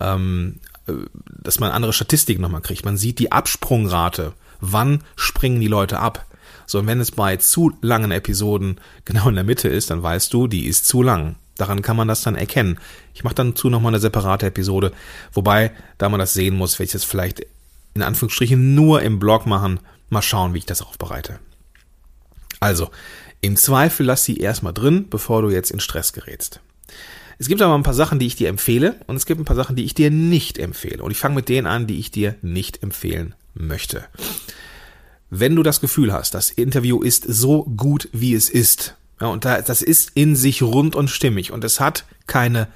ähm, 0.00 0.60
äh, 0.86 0.92
dass 1.42 1.60
man 1.60 1.70
andere 1.70 1.92
Statistiken 1.92 2.42
nochmal 2.42 2.62
kriegt. 2.62 2.84
Man 2.84 2.96
sieht 2.96 3.18
die 3.18 3.32
Absprungrate. 3.32 4.32
Wann 4.60 5.02
springen 5.16 5.60
die 5.60 5.68
Leute 5.68 5.98
ab? 5.98 6.24
So, 6.66 6.78
und 6.78 6.86
wenn 6.86 7.00
es 7.00 7.12
bei 7.12 7.36
zu 7.36 7.72
langen 7.80 8.10
Episoden 8.10 8.80
genau 9.04 9.28
in 9.28 9.34
der 9.34 9.44
Mitte 9.44 9.68
ist, 9.68 9.90
dann 9.90 10.02
weißt 10.02 10.32
du, 10.32 10.46
die 10.48 10.66
ist 10.66 10.86
zu 10.86 11.02
lang. 11.02 11.36
Daran 11.56 11.82
kann 11.82 11.96
man 11.96 12.08
das 12.08 12.22
dann 12.22 12.34
erkennen. 12.34 12.78
Ich 13.14 13.24
mache 13.24 13.34
dann 13.34 13.54
zu 13.56 13.70
nochmal 13.70 13.90
eine 13.90 14.00
separate 14.00 14.46
Episode, 14.46 14.92
wobei, 15.32 15.72
da 15.96 16.08
man 16.08 16.20
das 16.20 16.34
sehen 16.34 16.56
muss, 16.56 16.78
werde 16.78 16.86
ich 16.86 16.92
das 16.92 17.04
vielleicht 17.04 17.46
in 17.94 18.02
Anführungsstrichen 18.02 18.74
nur 18.74 19.02
im 19.02 19.18
Blog 19.18 19.46
machen. 19.46 19.80
Mal 20.10 20.22
schauen, 20.22 20.54
wie 20.54 20.58
ich 20.58 20.66
das 20.66 20.82
aufbereite. 20.82 21.38
Also, 22.60 22.90
im 23.40 23.56
Zweifel 23.56 24.06
lass 24.06 24.24
sie 24.24 24.38
erstmal 24.38 24.72
drin, 24.72 25.06
bevor 25.08 25.42
du 25.42 25.50
jetzt 25.50 25.70
in 25.70 25.80
Stress 25.80 26.12
gerätst. 26.12 26.60
Es 27.38 27.48
gibt 27.48 27.60
aber 27.60 27.74
ein 27.74 27.82
paar 27.82 27.94
Sachen, 27.94 28.18
die 28.18 28.26
ich 28.26 28.36
dir 28.36 28.48
empfehle 28.48 28.98
und 29.06 29.16
es 29.16 29.26
gibt 29.26 29.40
ein 29.40 29.44
paar 29.44 29.56
Sachen, 29.56 29.76
die 29.76 29.84
ich 29.84 29.94
dir 29.94 30.10
nicht 30.10 30.58
empfehle. 30.58 31.02
Und 31.02 31.10
ich 31.10 31.18
fange 31.18 31.34
mit 31.34 31.48
denen 31.48 31.66
an, 31.66 31.86
die 31.86 31.98
ich 31.98 32.10
dir 32.10 32.34
nicht 32.40 32.82
empfehlen 32.82 33.34
möchte. 33.52 34.04
Wenn 35.28 35.56
du 35.56 35.62
das 35.62 35.80
Gefühl 35.80 36.12
hast, 36.12 36.34
das 36.34 36.50
Interview 36.50 37.02
ist 37.02 37.24
so 37.28 37.64
gut, 37.64 38.08
wie 38.12 38.34
es 38.34 38.48
ist, 38.48 38.94
ja, 39.20 39.26
und 39.26 39.44
das 39.44 39.82
ist 39.82 40.12
in 40.14 40.36
sich 40.36 40.62
rund 40.62 40.94
und 40.94 41.08
stimmig 41.08 41.52
und 41.52 41.64
es 41.64 41.80
hat 41.80 42.04
keine 42.26 42.68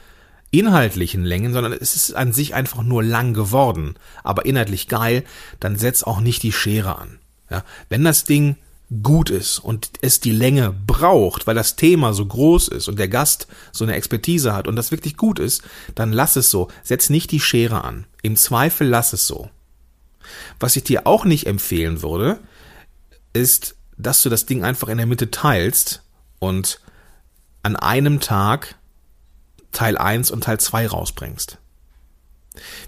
inhaltlichen 0.50 1.24
Längen, 1.24 1.52
sondern 1.52 1.72
es 1.72 1.94
ist 1.94 2.14
an 2.14 2.32
sich 2.32 2.54
einfach 2.54 2.82
nur 2.82 3.04
lang 3.04 3.34
geworden, 3.34 3.94
aber 4.24 4.46
inhaltlich 4.46 4.88
geil, 4.88 5.24
dann 5.60 5.76
setz 5.76 6.02
auch 6.02 6.20
nicht 6.20 6.42
die 6.42 6.52
Schere 6.52 6.98
an. 6.98 7.18
Ja, 7.50 7.64
wenn 7.88 8.04
das 8.04 8.24
Ding 8.24 8.56
gut 9.02 9.30
ist 9.30 9.60
und 9.60 9.90
es 10.00 10.18
die 10.18 10.32
Länge 10.32 10.72
braucht, 10.86 11.46
weil 11.46 11.54
das 11.54 11.76
Thema 11.76 12.12
so 12.12 12.26
groß 12.26 12.68
ist 12.68 12.88
und 12.88 12.98
der 12.98 13.08
Gast 13.08 13.46
so 13.70 13.84
eine 13.84 13.94
Expertise 13.94 14.52
hat 14.52 14.66
und 14.66 14.74
das 14.74 14.90
wirklich 14.90 15.16
gut 15.16 15.38
ist, 15.38 15.62
dann 15.94 16.12
lass 16.12 16.36
es 16.36 16.50
so. 16.50 16.68
Setz 16.82 17.08
nicht 17.08 17.30
die 17.30 17.40
Schere 17.40 17.84
an. 17.84 18.06
Im 18.22 18.36
Zweifel 18.36 18.88
lass 18.88 19.12
es 19.12 19.26
so. 19.26 19.48
Was 20.58 20.76
ich 20.76 20.84
dir 20.84 21.06
auch 21.06 21.24
nicht 21.24 21.46
empfehlen 21.46 22.02
würde, 22.02 22.40
ist, 23.32 23.76
dass 23.96 24.22
du 24.22 24.28
das 24.28 24.46
Ding 24.46 24.64
einfach 24.64 24.88
in 24.88 24.98
der 24.98 25.06
Mitte 25.06 25.30
teilst 25.30 26.02
und 26.40 26.80
an 27.62 27.76
einem 27.76 28.18
Tag 28.18 28.74
Teil 29.72 29.98
1 29.98 30.32
und 30.32 30.44
Teil 30.44 30.58
2 30.58 30.88
rausbringst. 30.88 31.58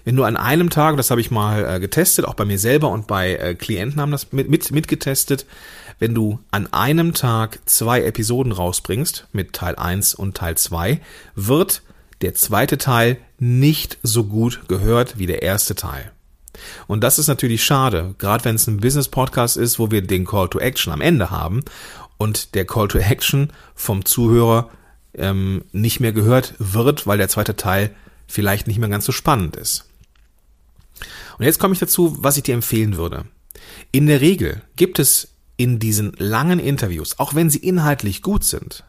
Wenn 0.03 0.17
du 0.17 0.23
an 0.23 0.35
einem 0.35 0.69
Tag, 0.69 0.97
das 0.97 1.09
habe 1.09 1.21
ich 1.21 1.31
mal 1.31 1.75
äh, 1.75 1.79
getestet, 1.79 2.25
auch 2.25 2.33
bei 2.33 2.45
mir 2.45 2.59
selber 2.59 2.89
und 2.89 3.07
bei 3.07 3.35
äh, 3.35 3.55
Klienten 3.55 4.01
haben 4.01 4.11
das 4.11 4.31
mit, 4.33 4.49
mit, 4.49 4.71
mitgetestet, 4.71 5.45
wenn 5.99 6.13
du 6.13 6.39
an 6.51 6.71
einem 6.71 7.13
Tag 7.13 7.59
zwei 7.65 8.03
Episoden 8.03 8.51
rausbringst 8.51 9.27
mit 9.31 9.53
Teil 9.53 9.75
1 9.75 10.15
und 10.15 10.35
Teil 10.35 10.57
2, 10.57 10.99
wird 11.35 11.81
der 12.21 12.33
zweite 12.33 12.77
Teil 12.77 13.17
nicht 13.39 13.97
so 14.03 14.23
gut 14.23 14.67
gehört 14.67 15.19
wie 15.19 15.27
der 15.27 15.41
erste 15.41 15.75
Teil. 15.75 16.11
Und 16.87 17.03
das 17.03 17.19
ist 17.19 17.27
natürlich 17.27 17.63
schade, 17.63 18.15
gerade 18.17 18.45
wenn 18.45 18.55
es 18.55 18.67
ein 18.67 18.77
Business-Podcast 18.77 19.57
ist, 19.57 19.79
wo 19.79 19.91
wir 19.91 20.01
den 20.01 20.25
Call 20.25 20.49
to 20.49 20.59
Action 20.59 20.93
am 20.93 21.01
Ende 21.01 21.31
haben 21.31 21.63
und 22.17 22.55
der 22.55 22.65
Call 22.65 22.87
to 22.87 22.99
Action 22.99 23.51
vom 23.75 24.05
Zuhörer 24.05 24.69
ähm, 25.15 25.65
nicht 25.71 25.99
mehr 25.99 26.13
gehört 26.13 26.53
wird, 26.59 27.07
weil 27.07 27.17
der 27.17 27.29
zweite 27.29 27.55
Teil 27.55 27.93
vielleicht 28.27 28.67
nicht 28.67 28.79
mehr 28.79 28.89
ganz 28.89 29.05
so 29.05 29.11
spannend 29.11 29.55
ist. 29.55 29.85
Und 31.37 31.45
jetzt 31.45 31.59
komme 31.59 31.73
ich 31.73 31.79
dazu, 31.79 32.17
was 32.19 32.37
ich 32.37 32.43
dir 32.43 32.55
empfehlen 32.55 32.97
würde. 32.97 33.25
In 33.91 34.07
der 34.07 34.21
Regel 34.21 34.61
gibt 34.75 34.99
es 34.99 35.32
in 35.57 35.79
diesen 35.79 36.13
langen 36.17 36.59
Interviews, 36.59 37.19
auch 37.19 37.35
wenn 37.35 37.49
sie 37.49 37.59
inhaltlich 37.59 38.21
gut 38.21 38.43
sind, 38.43 38.83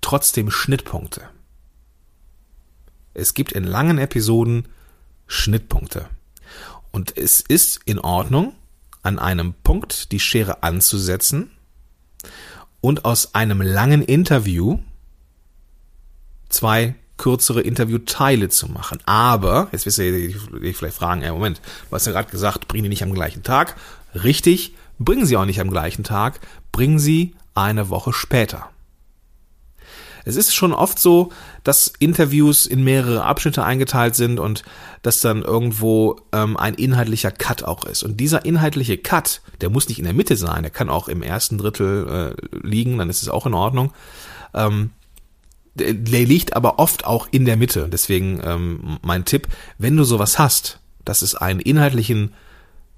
trotzdem 0.00 0.50
Schnittpunkte. 0.50 1.22
Es 3.14 3.34
gibt 3.34 3.52
in 3.52 3.64
langen 3.64 3.98
Episoden 3.98 4.68
Schnittpunkte. 5.26 6.08
Und 6.90 7.16
es 7.16 7.40
ist 7.40 7.80
in 7.84 7.98
Ordnung, 7.98 8.54
an 9.02 9.18
einem 9.18 9.54
Punkt 9.54 10.12
die 10.12 10.20
Schere 10.20 10.62
anzusetzen 10.62 11.50
und 12.80 13.04
aus 13.04 13.34
einem 13.34 13.60
langen 13.60 14.02
Interview 14.02 14.78
zwei 16.48 16.94
kürzere 17.16 17.60
Interviewteile 17.60 18.48
zu 18.48 18.68
machen. 18.68 19.00
Aber, 19.04 19.68
jetzt 19.72 19.86
wirst 19.86 19.98
du 19.98 20.58
dich 20.60 20.76
vielleicht 20.76 20.96
fragen, 20.96 21.22
ey, 21.22 21.30
Moment, 21.30 21.60
du 21.88 21.94
hast 21.94 22.06
ja 22.06 22.12
gerade 22.12 22.30
gesagt, 22.30 22.68
bringen 22.68 22.84
die 22.84 22.88
nicht 22.88 23.02
am 23.02 23.12
gleichen 23.12 23.42
Tag. 23.42 23.76
Richtig, 24.14 24.74
bringen 24.98 25.26
sie 25.26 25.36
auch 25.36 25.44
nicht 25.44 25.60
am 25.60 25.70
gleichen 25.70 26.04
Tag, 26.04 26.40
bringen 26.72 26.98
sie 26.98 27.34
eine 27.54 27.88
Woche 27.90 28.12
später. 28.12 28.70
Es 30.24 30.36
ist 30.36 30.54
schon 30.54 30.74
oft 30.74 30.98
so, 30.98 31.32
dass 31.64 31.92
Interviews 31.98 32.66
in 32.66 32.84
mehrere 32.84 33.24
Abschnitte 33.24 33.64
eingeteilt 33.64 34.14
sind 34.14 34.38
und 34.38 34.62
dass 35.00 35.20
dann 35.20 35.42
irgendwo 35.42 36.20
ähm, 36.32 36.56
ein 36.58 36.74
inhaltlicher 36.74 37.30
Cut 37.30 37.64
auch 37.64 37.86
ist. 37.86 38.02
Und 38.02 38.18
dieser 38.18 38.44
inhaltliche 38.44 38.98
Cut, 38.98 39.40
der 39.62 39.70
muss 39.70 39.88
nicht 39.88 39.98
in 39.98 40.04
der 40.04 40.12
Mitte 40.12 40.36
sein, 40.36 40.62
der 40.62 40.70
kann 40.70 40.90
auch 40.90 41.08
im 41.08 41.22
ersten 41.22 41.56
Drittel 41.56 42.34
äh, 42.36 42.66
liegen, 42.66 42.98
dann 42.98 43.08
ist 43.08 43.22
es 43.22 43.30
auch 43.30 43.46
in 43.46 43.54
Ordnung. 43.54 43.92
Ähm, 44.52 44.90
der, 45.74 45.94
liegt 45.94 46.56
aber 46.56 46.78
oft 46.78 47.06
auch 47.06 47.28
in 47.30 47.44
der 47.44 47.56
Mitte. 47.56 47.88
Deswegen 47.90 48.40
ähm, 48.44 48.98
mein 49.02 49.24
Tipp, 49.24 49.48
wenn 49.78 49.96
du 49.96 50.04
sowas 50.04 50.38
hast, 50.38 50.80
dass 51.04 51.22
es 51.22 51.36
einen 51.36 51.60
inhaltlichen 51.60 52.34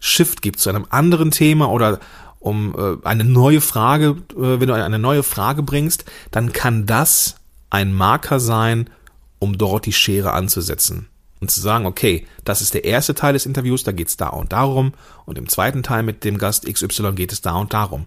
Shift 0.00 0.42
gibt 0.42 0.58
zu 0.58 0.70
einem 0.70 0.86
anderen 0.90 1.30
Thema 1.30 1.70
oder 1.70 2.00
um 2.38 2.74
äh, 2.76 3.06
eine 3.06 3.24
neue 3.24 3.60
Frage, 3.60 4.16
äh, 4.32 4.60
wenn 4.60 4.66
du 4.66 4.74
eine 4.74 4.98
neue 4.98 5.22
Frage 5.22 5.62
bringst, 5.62 6.06
dann 6.30 6.52
kann 6.52 6.86
das 6.86 7.36
ein 7.68 7.92
Marker 7.92 8.40
sein, 8.40 8.90
um 9.38 9.56
dort 9.58 9.86
die 9.86 9.92
Schere 9.92 10.32
anzusetzen 10.32 11.08
und 11.40 11.50
zu 11.50 11.60
sagen, 11.60 11.86
okay, 11.86 12.26
das 12.44 12.60
ist 12.62 12.74
der 12.74 12.84
erste 12.84 13.14
Teil 13.14 13.34
des 13.34 13.46
Interviews, 13.46 13.84
da 13.84 13.92
geht's 13.92 14.16
da 14.16 14.28
und 14.28 14.52
darum 14.52 14.92
und 15.26 15.38
im 15.38 15.48
zweiten 15.48 15.82
Teil 15.82 16.02
mit 16.02 16.24
dem 16.24 16.38
Gast 16.38 16.66
XY 16.66 17.12
geht 17.12 17.32
es 17.32 17.40
da 17.40 17.52
und 17.52 17.72
darum. 17.72 18.06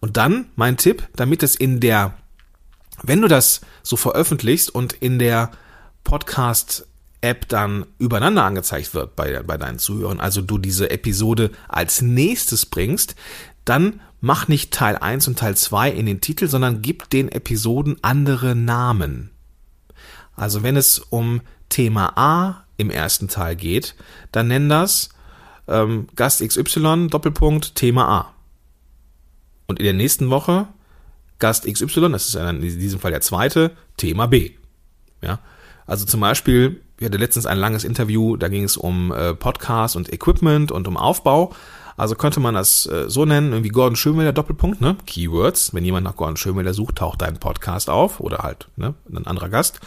Und 0.00 0.16
dann 0.16 0.46
mein 0.56 0.76
Tipp, 0.76 1.08
damit 1.16 1.42
es 1.42 1.54
in 1.56 1.80
der, 1.80 2.14
wenn 3.02 3.20
du 3.20 3.28
das 3.28 3.60
so 3.82 3.96
veröffentlichst 3.96 4.72
und 4.74 4.92
in 4.92 5.18
der 5.18 5.50
Podcast 6.04 6.86
App 7.20 7.48
dann 7.48 7.86
übereinander 7.98 8.44
angezeigt 8.44 8.94
wird 8.94 9.16
bei, 9.16 9.42
bei 9.42 9.56
deinen 9.56 9.78
Zuhörern, 9.78 10.20
also 10.20 10.40
du 10.40 10.58
diese 10.58 10.90
Episode 10.90 11.50
als 11.68 12.00
nächstes 12.00 12.66
bringst, 12.66 13.16
dann 13.64 14.00
mach 14.20 14.48
nicht 14.48 14.72
Teil 14.72 14.96
1 14.96 15.28
und 15.28 15.38
Teil 15.38 15.56
2 15.56 15.90
in 15.90 16.06
den 16.06 16.20
Titel, 16.20 16.48
sondern 16.48 16.82
gib 16.82 17.10
den 17.10 17.28
Episoden 17.28 17.96
andere 18.02 18.54
Namen. 18.54 19.30
Also 20.36 20.62
wenn 20.62 20.76
es 20.76 20.98
um 20.98 21.40
Thema 21.68 22.16
A 22.16 22.64
im 22.76 22.90
ersten 22.90 23.28
Teil 23.28 23.56
geht, 23.56 23.96
dann 24.32 24.48
nenn 24.48 24.68
das 24.68 25.10
ähm, 25.66 26.06
Gast 26.14 26.46
XY 26.46 27.08
Doppelpunkt 27.10 27.74
Thema 27.74 28.08
A. 28.08 28.34
Und 29.66 29.78
in 29.78 29.84
der 29.84 29.94
nächsten 29.94 30.30
Woche 30.30 30.68
Gast 31.38 31.66
XY, 31.72 32.10
das 32.12 32.28
ist 32.28 32.34
in 32.34 32.60
diesem 32.60 33.00
Fall 33.00 33.10
der 33.10 33.20
zweite, 33.20 33.76
Thema 33.96 34.26
B. 34.26 34.52
Ja, 35.22 35.40
also 35.86 36.04
zum 36.04 36.20
Beispiel, 36.20 36.80
wir 36.98 37.06
hatten 37.06 37.18
letztens 37.18 37.46
ein 37.46 37.58
langes 37.58 37.84
Interview, 37.84 38.36
da 38.36 38.48
ging 38.48 38.64
es 38.64 38.76
um 38.76 39.12
äh, 39.12 39.34
Podcast 39.34 39.96
und 39.96 40.12
Equipment 40.12 40.72
und 40.72 40.88
um 40.88 40.96
Aufbau. 40.96 41.54
Also 41.96 42.14
könnte 42.14 42.38
man 42.38 42.54
das 42.54 42.86
äh, 42.86 43.08
so 43.08 43.24
nennen, 43.24 43.52
irgendwie 43.52 43.70
Gordon 43.70 43.96
Schönwelder 43.96 44.32
Doppelpunkt, 44.32 44.80
ne? 44.80 44.96
Keywords. 45.06 45.74
Wenn 45.74 45.84
jemand 45.84 46.04
nach 46.04 46.16
Gordon 46.16 46.36
Schönwelder 46.36 46.74
sucht, 46.74 46.96
taucht 46.96 47.22
dein 47.22 47.38
Podcast 47.38 47.90
auf 47.90 48.20
oder 48.20 48.38
halt 48.38 48.68
ne, 48.76 48.94
ein 49.12 49.26
anderer 49.26 49.48
Gast. 49.48 49.80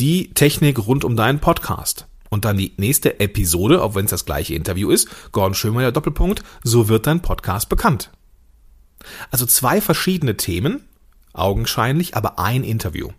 Die 0.00 0.34
Technik 0.34 0.86
rund 0.86 1.04
um 1.04 1.16
deinen 1.16 1.40
Podcast. 1.40 2.06
Und 2.30 2.44
dann 2.44 2.56
die 2.56 2.72
nächste 2.76 3.20
Episode, 3.20 3.82
auch 3.82 3.94
wenn 3.94 4.06
es 4.06 4.10
das 4.10 4.24
gleiche 4.24 4.54
Interview 4.54 4.90
ist, 4.90 5.08
Gordon 5.32 5.54
Schönwelder 5.54 5.92
Doppelpunkt, 5.92 6.42
so 6.64 6.88
wird 6.88 7.06
dein 7.06 7.20
Podcast 7.20 7.68
bekannt. 7.68 8.10
Also 9.30 9.44
zwei 9.46 9.80
verschiedene 9.80 10.36
Themen, 10.36 10.84
augenscheinlich, 11.32 12.16
aber 12.16 12.38
ein 12.38 12.64
Interview. 12.64 13.10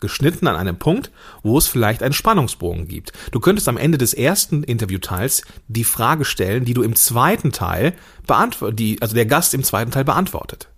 Geschnitten 0.00 0.46
an 0.46 0.56
einem 0.56 0.78
Punkt, 0.78 1.10
wo 1.42 1.58
es 1.58 1.66
vielleicht 1.66 2.02
einen 2.02 2.12
Spannungsbogen 2.12 2.88
gibt. 2.88 3.12
Du 3.32 3.40
könntest 3.40 3.68
am 3.68 3.76
Ende 3.76 3.98
des 3.98 4.14
ersten 4.14 4.62
Interviewteils 4.62 5.42
die 5.68 5.84
Frage 5.84 6.24
stellen, 6.24 6.64
die 6.64 6.74
du 6.74 6.82
im 6.82 6.96
zweiten 6.96 7.52
Teil 7.52 7.94
beantwortet, 8.26 8.78
die, 8.78 9.00
also 9.02 9.14
der 9.14 9.26
Gast 9.26 9.54
im 9.54 9.64
zweiten 9.64 9.90
Teil 9.90 10.04
beantwortet. 10.04 10.68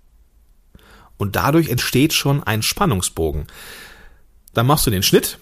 Und 1.17 1.37
dadurch 1.37 1.69
entsteht 1.69 2.13
schon 2.13 2.43
ein 2.43 2.63
Spannungsbogen. 2.63 3.47
Dann 4.55 4.67
machst 4.67 4.87
du 4.87 4.91
den 4.91 5.03
Schnitt 5.03 5.39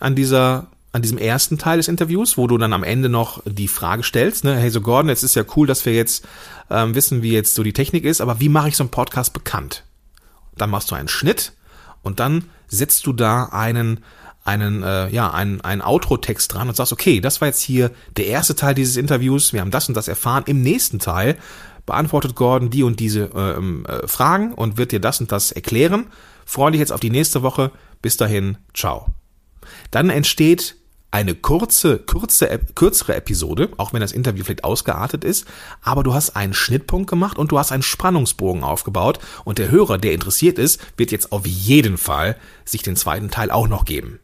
an 0.00 0.14
dieser 0.14 0.68
an 0.96 1.02
diesem 1.02 1.18
ersten 1.18 1.58
Teil 1.58 1.76
des 1.76 1.88
Interviews, 1.88 2.38
wo 2.38 2.46
du 2.46 2.56
dann 2.56 2.72
am 2.72 2.82
Ende 2.82 3.10
noch 3.10 3.42
die 3.44 3.68
Frage 3.68 4.02
stellst, 4.02 4.44
ne, 4.44 4.56
hey 4.56 4.70
so 4.70 4.80
Gordon, 4.80 5.10
jetzt 5.10 5.22
ist 5.24 5.36
ja 5.36 5.44
cool, 5.54 5.66
dass 5.66 5.84
wir 5.84 5.92
jetzt 5.92 6.26
ähm, 6.70 6.94
wissen, 6.94 7.22
wie 7.22 7.32
jetzt 7.32 7.54
so 7.54 7.62
die 7.62 7.74
Technik 7.74 8.06
ist, 8.06 8.22
aber 8.22 8.40
wie 8.40 8.48
mache 8.48 8.68
ich 8.68 8.76
so 8.78 8.82
einen 8.82 8.90
Podcast 8.90 9.34
bekannt? 9.34 9.84
Dann 10.56 10.70
machst 10.70 10.90
du 10.90 10.94
einen 10.94 11.08
Schnitt 11.08 11.52
und 12.02 12.18
dann 12.18 12.44
setzt 12.68 13.06
du 13.06 13.12
da 13.12 13.44
einen 13.46 14.00
einen 14.44 14.82
äh, 14.82 15.08
ja 15.08 15.30
einen 15.32 15.60
einen 15.60 15.82
Outro-Text 15.82 16.54
dran 16.54 16.68
und 16.68 16.76
sagst, 16.76 16.92
okay, 16.92 17.20
das 17.20 17.40
war 17.40 17.48
jetzt 17.48 17.60
hier 17.60 17.90
der 18.16 18.26
erste 18.26 18.54
Teil 18.54 18.74
dieses 18.74 18.96
Interviews, 18.96 19.52
wir 19.52 19.60
haben 19.60 19.70
das 19.70 19.88
und 19.88 19.96
das 19.96 20.08
erfahren. 20.08 20.44
Im 20.46 20.62
nächsten 20.62 20.98
Teil 20.98 21.36
beantwortet 21.84 22.34
Gordon 22.34 22.70
die 22.70 22.82
und 22.82 23.00
diese 23.00 23.30
ähm, 23.34 23.84
äh, 23.86 24.06
Fragen 24.06 24.54
und 24.54 24.76
wird 24.76 24.92
dir 24.92 25.00
das 25.00 25.20
und 25.20 25.32
das 25.32 25.52
erklären. 25.52 26.06
Freue 26.44 26.72
dich 26.72 26.80
jetzt 26.80 26.92
auf 26.92 27.00
die 27.00 27.10
nächste 27.10 27.42
Woche. 27.42 27.72
Bis 28.02 28.16
dahin, 28.16 28.58
ciao. 28.74 29.06
Dann 29.90 30.10
entsteht 30.10 30.76
eine 31.16 31.34
kurze, 31.34 31.98
kurze, 31.98 32.60
kürzere 32.74 33.16
Episode, 33.16 33.70
auch 33.78 33.94
wenn 33.94 34.02
das 34.02 34.12
Interview 34.12 34.44
vielleicht 34.44 34.64
ausgeartet 34.64 35.24
ist, 35.24 35.46
aber 35.80 36.02
du 36.02 36.12
hast 36.12 36.36
einen 36.36 36.52
Schnittpunkt 36.52 37.08
gemacht 37.08 37.38
und 37.38 37.52
du 37.52 37.58
hast 37.58 37.72
einen 37.72 37.82
Spannungsbogen 37.82 38.62
aufgebaut 38.62 39.18
und 39.46 39.56
der 39.56 39.70
Hörer, 39.70 39.96
der 39.96 40.12
interessiert 40.12 40.58
ist, 40.58 40.78
wird 40.98 41.12
jetzt 41.12 41.32
auf 41.32 41.46
jeden 41.46 41.96
Fall 41.96 42.36
sich 42.66 42.82
den 42.82 42.96
zweiten 42.96 43.30
Teil 43.30 43.50
auch 43.50 43.66
noch 43.66 43.86
geben. 43.86 44.20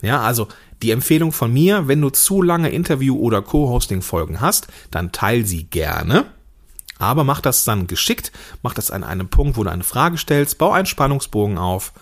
Ja, 0.00 0.22
also 0.22 0.48
die 0.80 0.90
Empfehlung 0.90 1.32
von 1.32 1.52
mir, 1.52 1.86
wenn 1.86 2.00
du 2.00 2.08
zu 2.08 2.40
lange 2.40 2.70
Interview- 2.70 3.18
oder 3.18 3.42
Co-Hosting-Folgen 3.42 4.40
hast, 4.40 4.68
dann 4.90 5.12
teil 5.12 5.44
sie 5.44 5.64
gerne. 5.64 6.24
Aber 6.98 7.24
mach 7.24 7.42
das 7.42 7.64
dann 7.64 7.88
geschickt, 7.88 8.32
mach 8.62 8.72
das 8.72 8.90
an 8.90 9.04
einem 9.04 9.28
Punkt, 9.28 9.58
wo 9.58 9.64
du 9.64 9.70
eine 9.70 9.84
Frage 9.84 10.16
stellst, 10.16 10.56
bau 10.56 10.72
einen 10.72 10.86
Spannungsbogen 10.86 11.58
auf 11.58 11.92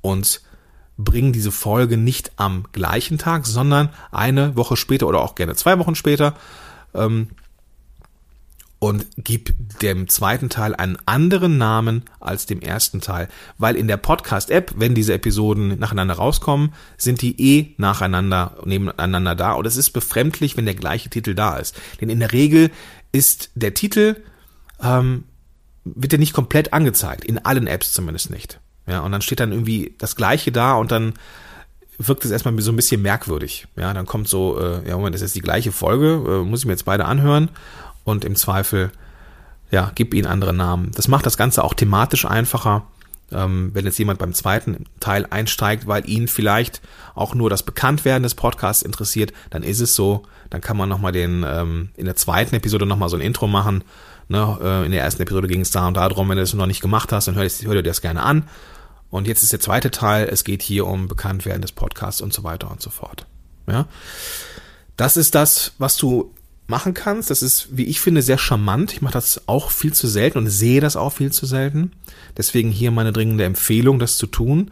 und 0.00 0.40
bringen 0.98 1.32
diese 1.32 1.52
Folge 1.52 1.96
nicht 1.96 2.32
am 2.36 2.64
gleichen 2.72 3.16
Tag, 3.18 3.46
sondern 3.46 3.88
eine 4.10 4.56
Woche 4.56 4.76
später 4.76 5.06
oder 5.06 5.20
auch 5.20 5.36
gerne 5.36 5.54
zwei 5.54 5.78
Wochen 5.78 5.94
später 5.94 6.34
ähm, 6.92 7.28
und 8.80 9.06
gib 9.16 9.54
dem 9.80 10.08
zweiten 10.08 10.50
Teil 10.50 10.74
einen 10.74 10.98
anderen 11.06 11.58
Namen 11.58 12.04
als 12.20 12.46
dem 12.46 12.60
ersten 12.60 13.00
Teil, 13.00 13.28
weil 13.58 13.76
in 13.76 13.88
der 13.88 13.96
Podcast-App, 13.96 14.74
wenn 14.76 14.94
diese 14.94 15.14
Episoden 15.14 15.78
nacheinander 15.78 16.14
rauskommen, 16.14 16.74
sind 16.96 17.22
die 17.22 17.40
eh 17.40 17.74
nacheinander 17.76 18.56
nebeneinander 18.64 19.34
da 19.34 19.52
und 19.52 19.66
es 19.66 19.76
ist 19.76 19.90
befremdlich, 19.90 20.56
wenn 20.56 20.66
der 20.66 20.74
gleiche 20.74 21.10
Titel 21.10 21.34
da 21.34 21.56
ist. 21.56 21.76
Denn 22.00 22.08
in 22.08 22.20
der 22.20 22.32
Regel 22.32 22.70
ist 23.10 23.50
der 23.54 23.74
Titel 23.74 24.16
ähm, 24.80 25.24
wird 25.84 26.12
ja 26.12 26.18
nicht 26.18 26.34
komplett 26.34 26.72
angezeigt, 26.72 27.24
in 27.24 27.38
allen 27.38 27.66
Apps 27.66 27.92
zumindest 27.92 28.30
nicht. 28.30 28.60
Ja, 28.88 29.00
und 29.00 29.12
dann 29.12 29.20
steht 29.20 29.40
dann 29.40 29.52
irgendwie 29.52 29.94
das 29.98 30.16
Gleiche 30.16 30.50
da 30.50 30.74
und 30.74 30.90
dann 30.90 31.12
wirkt 31.98 32.24
es 32.24 32.30
erstmal 32.30 32.58
so 32.60 32.72
ein 32.72 32.76
bisschen 32.76 33.02
merkwürdig. 33.02 33.66
Ja, 33.76 33.92
dann 33.92 34.06
kommt 34.06 34.28
so, 34.28 34.58
äh, 34.58 34.88
ja, 34.88 34.96
Moment, 34.96 35.14
das 35.14 35.22
ist 35.22 35.34
die 35.34 35.40
gleiche 35.40 35.72
Folge, 35.72 36.22
äh, 36.26 36.44
muss 36.44 36.60
ich 36.60 36.66
mir 36.66 36.72
jetzt 36.72 36.84
beide 36.84 37.04
anhören 37.04 37.50
und 38.04 38.24
im 38.24 38.36
Zweifel, 38.36 38.90
ja, 39.70 39.92
gib 39.94 40.14
ihnen 40.14 40.26
andere 40.26 40.54
Namen. 40.54 40.90
Das 40.94 41.08
macht 41.08 41.26
das 41.26 41.36
Ganze 41.36 41.62
auch 41.64 41.74
thematisch 41.74 42.24
einfacher, 42.24 42.86
ähm, 43.30 43.72
wenn 43.74 43.84
jetzt 43.84 43.98
jemand 43.98 44.20
beim 44.20 44.32
zweiten 44.32 44.86
Teil 45.00 45.26
einsteigt, 45.28 45.86
weil 45.86 46.08
ihn 46.08 46.28
vielleicht 46.28 46.80
auch 47.14 47.34
nur 47.34 47.50
das 47.50 47.62
Bekanntwerden 47.62 48.22
des 48.22 48.34
Podcasts 48.34 48.82
interessiert, 48.82 49.32
dann 49.50 49.62
ist 49.62 49.80
es 49.80 49.94
so, 49.94 50.22
dann 50.48 50.62
kann 50.62 50.78
man 50.78 50.88
nochmal 50.88 51.12
den, 51.12 51.44
ähm, 51.46 51.90
in 51.96 52.06
der 52.06 52.16
zweiten 52.16 52.54
Episode 52.54 52.86
nochmal 52.86 53.10
so 53.10 53.16
ein 53.16 53.22
Intro 53.22 53.48
machen. 53.48 53.84
Ne, 54.30 54.58
äh, 54.62 54.84
in 54.84 54.92
der 54.92 55.02
ersten 55.02 55.22
Episode 55.22 55.48
ging 55.48 55.62
es 55.62 55.70
da 55.70 55.88
und 55.88 55.96
darum, 55.96 56.28
wenn 56.28 56.36
du 56.36 56.42
das 56.42 56.52
noch 56.52 56.66
nicht 56.66 56.82
gemacht 56.82 57.12
hast, 57.12 57.28
dann 57.28 57.34
hör, 57.34 57.48
hör 57.48 57.74
dir 57.74 57.82
das 57.82 58.02
gerne 58.02 58.22
an 58.22 58.44
und 59.10 59.26
jetzt 59.26 59.42
ist 59.42 59.52
der 59.52 59.60
zweite 59.60 59.90
Teil, 59.90 60.28
es 60.30 60.44
geht 60.44 60.62
hier 60.62 60.86
um 60.86 61.08
Bekanntwerden 61.08 61.62
des 61.62 61.72
Podcasts 61.72 62.20
und 62.20 62.32
so 62.32 62.44
weiter 62.44 62.70
und 62.70 62.82
so 62.82 62.90
fort. 62.90 63.26
Ja. 63.66 63.86
Das 64.96 65.16
ist 65.16 65.34
das, 65.34 65.72
was 65.78 65.96
du 65.96 66.34
machen 66.66 66.92
kannst. 66.92 67.30
Das 67.30 67.42
ist, 67.42 67.68
wie 67.76 67.84
ich 67.84 68.00
finde, 68.00 68.22
sehr 68.22 68.38
charmant. 68.38 68.92
Ich 68.92 69.02
mache 69.02 69.14
das 69.14 69.42
auch 69.46 69.70
viel 69.70 69.92
zu 69.92 70.06
selten 70.06 70.38
und 70.38 70.48
sehe 70.48 70.80
das 70.80 70.96
auch 70.96 71.14
viel 71.14 71.32
zu 71.32 71.46
selten. 71.46 71.92
Deswegen 72.36 72.70
hier 72.70 72.90
meine 72.90 73.12
dringende 73.12 73.44
Empfehlung, 73.44 73.98
das 73.98 74.18
zu 74.18 74.26
tun. 74.26 74.70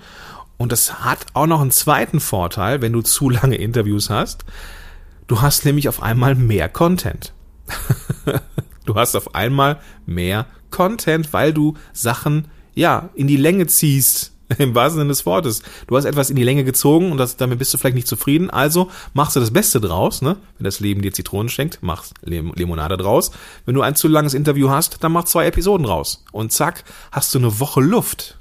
Und 0.58 0.72
das 0.72 1.04
hat 1.04 1.26
auch 1.34 1.46
noch 1.46 1.60
einen 1.60 1.70
zweiten 1.70 2.20
Vorteil, 2.20 2.80
wenn 2.80 2.92
du 2.92 3.02
zu 3.02 3.30
lange 3.30 3.56
Interviews 3.56 4.10
hast. 4.10 4.44
Du 5.26 5.40
hast 5.40 5.64
nämlich 5.64 5.88
auf 5.88 6.02
einmal 6.02 6.34
mehr 6.34 6.68
Content. 6.68 7.32
du 8.84 8.94
hast 8.94 9.16
auf 9.16 9.34
einmal 9.34 9.80
mehr 10.04 10.46
Content, 10.70 11.32
weil 11.32 11.52
du 11.52 11.74
Sachen 11.92 12.48
ja, 12.76 13.08
in 13.14 13.26
die 13.26 13.36
Länge 13.36 13.66
ziehst. 13.66 14.32
Im 14.58 14.76
wahrsten 14.76 15.00
Sinne 15.00 15.08
des 15.08 15.26
Wortes. 15.26 15.62
Du 15.88 15.96
hast 15.96 16.04
etwas 16.04 16.30
in 16.30 16.36
die 16.36 16.44
Länge 16.44 16.62
gezogen 16.62 17.10
und 17.10 17.18
das, 17.18 17.36
damit 17.36 17.58
bist 17.58 17.74
du 17.74 17.78
vielleicht 17.78 17.96
nicht 17.96 18.06
zufrieden. 18.06 18.48
Also 18.48 18.90
machst 19.12 19.34
du 19.34 19.40
das 19.40 19.52
Beste 19.52 19.80
draus, 19.80 20.22
ne? 20.22 20.36
Wenn 20.56 20.64
das 20.64 20.78
Leben 20.78 21.02
dir 21.02 21.12
Zitronen 21.12 21.48
schenkt, 21.48 21.82
machst 21.82 22.14
Limonade 22.22 22.96
draus. 22.96 23.32
Wenn 23.64 23.74
du 23.74 23.82
ein 23.82 23.96
zu 23.96 24.06
langes 24.06 24.34
Interview 24.34 24.70
hast, 24.70 25.02
dann 25.02 25.10
mach 25.10 25.24
zwei 25.24 25.46
Episoden 25.46 25.84
raus. 25.84 26.24
Und 26.30 26.52
zack, 26.52 26.84
hast 27.10 27.34
du 27.34 27.38
eine 27.38 27.58
Woche 27.58 27.80
Luft. 27.80 28.38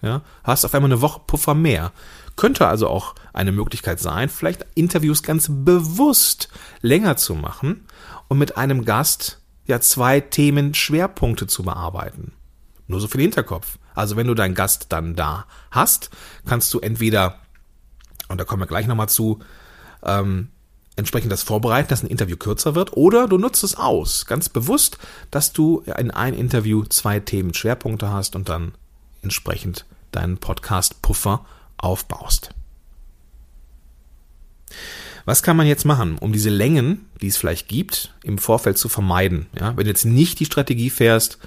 Ja? 0.00 0.22
Hast 0.44 0.64
auf 0.64 0.74
einmal 0.74 0.92
eine 0.92 1.00
Woche 1.00 1.22
Puffer 1.26 1.54
mehr. 1.54 1.90
Könnte 2.36 2.68
also 2.68 2.86
auch 2.86 3.16
eine 3.32 3.50
Möglichkeit 3.50 3.98
sein, 3.98 4.28
vielleicht 4.28 4.64
Interviews 4.76 5.24
ganz 5.24 5.48
bewusst 5.50 6.50
länger 6.82 7.16
zu 7.16 7.34
machen 7.34 7.84
und 8.28 8.38
mit 8.38 8.56
einem 8.56 8.84
Gast 8.84 9.40
ja 9.66 9.80
zwei 9.80 10.20
Themen 10.20 10.72
Schwerpunkte 10.72 11.48
zu 11.48 11.64
bearbeiten. 11.64 12.32
Nur 12.88 13.00
so 13.00 13.06
den 13.06 13.20
Hinterkopf. 13.20 13.78
Also 13.94 14.16
wenn 14.16 14.26
du 14.26 14.34
deinen 14.34 14.54
Gast 14.54 14.86
dann 14.88 15.14
da 15.14 15.46
hast, 15.70 16.10
kannst 16.46 16.72
du 16.74 16.80
entweder, 16.80 17.38
und 18.28 18.40
da 18.40 18.44
kommen 18.44 18.62
wir 18.62 18.66
gleich 18.66 18.86
nochmal 18.86 19.08
zu, 19.08 19.40
ähm, 20.02 20.48
entsprechend 20.96 21.30
das 21.30 21.42
vorbereiten, 21.42 21.88
dass 21.88 22.02
ein 22.02 22.08
Interview 22.08 22.36
kürzer 22.36 22.74
wird, 22.74 22.96
oder 22.96 23.28
du 23.28 23.38
nutzt 23.38 23.62
es 23.62 23.76
aus, 23.76 24.26
ganz 24.26 24.48
bewusst, 24.48 24.98
dass 25.30 25.52
du 25.52 25.80
in 25.98 26.10
ein 26.10 26.34
Interview 26.34 26.84
zwei 26.84 27.20
Themen 27.20 27.54
Schwerpunkte 27.54 28.10
hast 28.10 28.34
und 28.34 28.48
dann 28.48 28.72
entsprechend 29.22 29.84
deinen 30.10 30.38
Podcast-Puffer 30.38 31.44
aufbaust. 31.76 32.54
Was 35.24 35.42
kann 35.42 35.58
man 35.58 35.66
jetzt 35.66 35.84
machen, 35.84 36.16
um 36.16 36.32
diese 36.32 36.48
Längen, 36.48 37.06
die 37.20 37.26
es 37.26 37.36
vielleicht 37.36 37.68
gibt, 37.68 38.14
im 38.22 38.38
Vorfeld 38.38 38.78
zu 38.78 38.88
vermeiden? 38.88 39.46
Ja, 39.60 39.76
wenn 39.76 39.84
du 39.84 39.90
jetzt 39.90 40.06
nicht 40.06 40.40
die 40.40 40.46
Strategie 40.46 40.88
fährst 40.88 41.38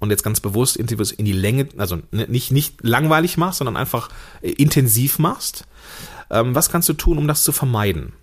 und 0.00 0.10
jetzt 0.10 0.24
ganz 0.24 0.40
bewusst 0.40 0.76
Interviews 0.76 1.12
in 1.12 1.24
die 1.24 1.32
Länge, 1.32 1.68
also 1.76 1.98
nicht, 2.10 2.50
nicht 2.50 2.82
langweilig 2.82 3.36
machst, 3.36 3.58
sondern 3.58 3.76
einfach 3.76 4.08
äh, 4.42 4.50
intensiv 4.50 5.18
machst, 5.18 5.66
ähm, 6.30 6.54
was 6.54 6.70
kannst 6.70 6.88
du 6.88 6.94
tun, 6.94 7.18
um 7.18 7.28
das 7.28 7.44
zu 7.44 7.52
vermeiden? 7.52 8.14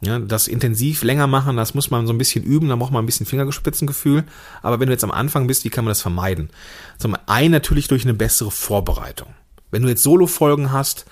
Ja, 0.00 0.18
das 0.18 0.48
intensiv 0.48 1.02
länger 1.02 1.26
machen, 1.26 1.56
das 1.56 1.72
muss 1.72 1.90
man 1.90 2.06
so 2.06 2.12
ein 2.12 2.18
bisschen 2.18 2.44
üben, 2.44 2.68
da 2.68 2.76
braucht 2.76 2.92
man 2.92 3.02
ein 3.02 3.06
bisschen 3.06 3.26
Fingerspitzengefühl. 3.26 4.24
Aber 4.60 4.80
wenn 4.80 4.88
du 4.88 4.92
jetzt 4.92 5.04
am 5.04 5.10
Anfang 5.10 5.46
bist, 5.46 5.64
wie 5.64 5.70
kann 5.70 5.84
man 5.84 5.90
das 5.92 6.02
vermeiden? 6.02 6.50
Zum 6.98 7.16
einen 7.26 7.52
natürlich 7.52 7.88
durch 7.88 8.04
eine 8.04 8.12
bessere 8.12 8.50
Vorbereitung. 8.50 9.28
Wenn 9.70 9.82
du 9.82 9.88
jetzt 9.88 10.02
Solo-Folgen 10.02 10.72
hast, 10.72 11.06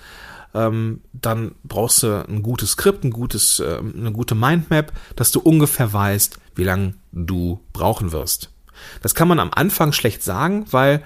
ähm, 0.53 1.01
dann 1.13 1.55
brauchst 1.63 2.03
du 2.03 2.27
ein 2.27 2.43
gutes 2.43 2.71
Skript, 2.71 3.03
ein 3.03 3.11
gutes, 3.11 3.59
äh, 3.59 3.79
eine 3.79 4.11
gute 4.11 4.35
Mindmap, 4.35 4.91
dass 5.15 5.31
du 5.31 5.39
ungefähr 5.39 5.91
weißt, 5.91 6.37
wie 6.55 6.63
lange 6.63 6.93
du 7.11 7.59
brauchen 7.73 8.11
wirst. 8.11 8.52
Das 9.01 9.15
kann 9.15 9.27
man 9.27 9.39
am 9.39 9.51
Anfang 9.53 9.91
schlecht 9.91 10.23
sagen, 10.23 10.65
weil 10.71 11.03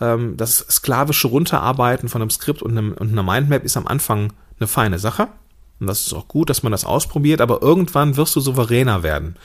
ähm, 0.00 0.36
das 0.36 0.58
sklavische 0.58 1.28
Runterarbeiten 1.28 2.08
von 2.08 2.22
einem 2.22 2.30
Skript 2.30 2.62
und, 2.62 2.76
einem, 2.76 2.92
und 2.92 3.12
einer 3.12 3.22
Mindmap 3.22 3.64
ist 3.64 3.76
am 3.76 3.86
Anfang 3.86 4.32
eine 4.58 4.66
feine 4.66 4.98
Sache. 4.98 5.28
Und 5.78 5.86
das 5.86 6.06
ist 6.06 6.12
auch 6.12 6.28
gut, 6.28 6.50
dass 6.50 6.62
man 6.62 6.72
das 6.72 6.84
ausprobiert, 6.84 7.40
aber 7.40 7.62
irgendwann 7.62 8.16
wirst 8.16 8.36
du 8.36 8.40
souveräner 8.40 9.02
werden 9.02 9.36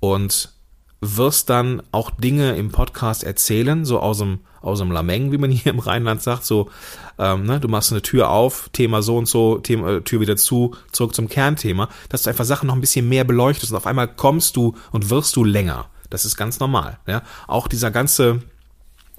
und 0.00 0.52
wirst 1.00 1.48
dann 1.48 1.82
auch 1.92 2.10
Dinge 2.10 2.56
im 2.56 2.72
Podcast 2.72 3.22
erzählen, 3.22 3.84
so 3.84 4.00
aus 4.00 4.18
dem, 4.18 4.40
aus 4.60 4.80
dem 4.80 4.90
Lameng, 4.90 5.30
wie 5.30 5.38
man 5.38 5.50
hier 5.52 5.72
im 5.72 5.78
Rheinland 5.78 6.22
sagt, 6.22 6.44
so, 6.44 6.70
ähm, 7.18 7.44
ne, 7.44 7.60
du 7.60 7.68
machst 7.68 7.92
eine 7.92 8.02
Tür 8.02 8.30
auf, 8.30 8.68
Thema 8.72 9.02
so 9.02 9.16
und 9.16 9.26
so, 9.26 9.58
Thema, 9.58 9.96
äh, 9.96 10.00
Tür 10.00 10.20
wieder 10.20 10.36
zu, 10.36 10.74
zurück 10.90 11.14
zum 11.14 11.28
Kernthema, 11.28 11.88
dass 12.08 12.22
du 12.22 12.30
einfach 12.30 12.44
Sachen 12.44 12.66
noch 12.66 12.74
ein 12.74 12.80
bisschen 12.80 13.08
mehr 13.08 13.24
beleuchtest 13.24 13.72
und 13.72 13.76
auf 13.76 13.86
einmal 13.86 14.08
kommst 14.08 14.56
du 14.56 14.74
und 14.90 15.10
wirst 15.10 15.36
du 15.36 15.44
länger. 15.44 15.86
Das 16.10 16.24
ist 16.24 16.36
ganz 16.36 16.60
normal, 16.60 16.98
ja. 17.06 17.22
Auch 17.46 17.68
dieser 17.68 17.90
ganze, 17.90 18.42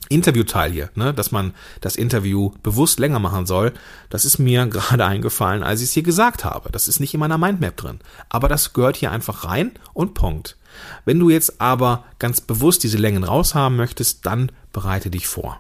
Interviewteil 0.08 0.72
hier, 0.72 0.90
ne, 0.96 1.14
dass 1.14 1.32
man 1.32 1.54
das 1.82 1.96
Interview 1.96 2.52
bewusst 2.64 3.00
länger 3.00 3.20
machen 3.20 3.46
soll, 3.46 3.74
das 4.10 4.26
ist 4.26 4.40
mir 4.40 4.66
gerade 4.68 5.06
eingefallen, 5.06 5.64
als 5.64 5.82
ich 5.82 5.90
es 5.90 5.94
hier 5.94 6.04
gesagt 6.04 6.46
habe. 6.46 6.72
Das 6.72 6.88
ist 6.88 7.00
nicht 7.00 7.14
in 7.14 7.20
meiner 7.20 7.38
Mindmap 7.38 7.76
drin. 7.76 8.00
Aber 8.30 8.48
das 8.48 8.74
gehört 8.74 8.96
hier 8.96 9.12
einfach 9.12 9.46
rein 9.46 9.74
und 9.94 10.14
Punkt. 10.14 10.58
Wenn 11.06 11.20
du 11.20 11.30
jetzt 11.30 11.60
aber 11.60 12.06
ganz 12.18 12.42
bewusst 12.42 12.84
diese 12.84 12.98
Längen 12.98 13.24
raushaben 13.24 13.78
möchtest, 13.78 14.26
dann 14.26 14.52
bereite 14.72 15.10
dich 15.10 15.28
vor. 15.28 15.60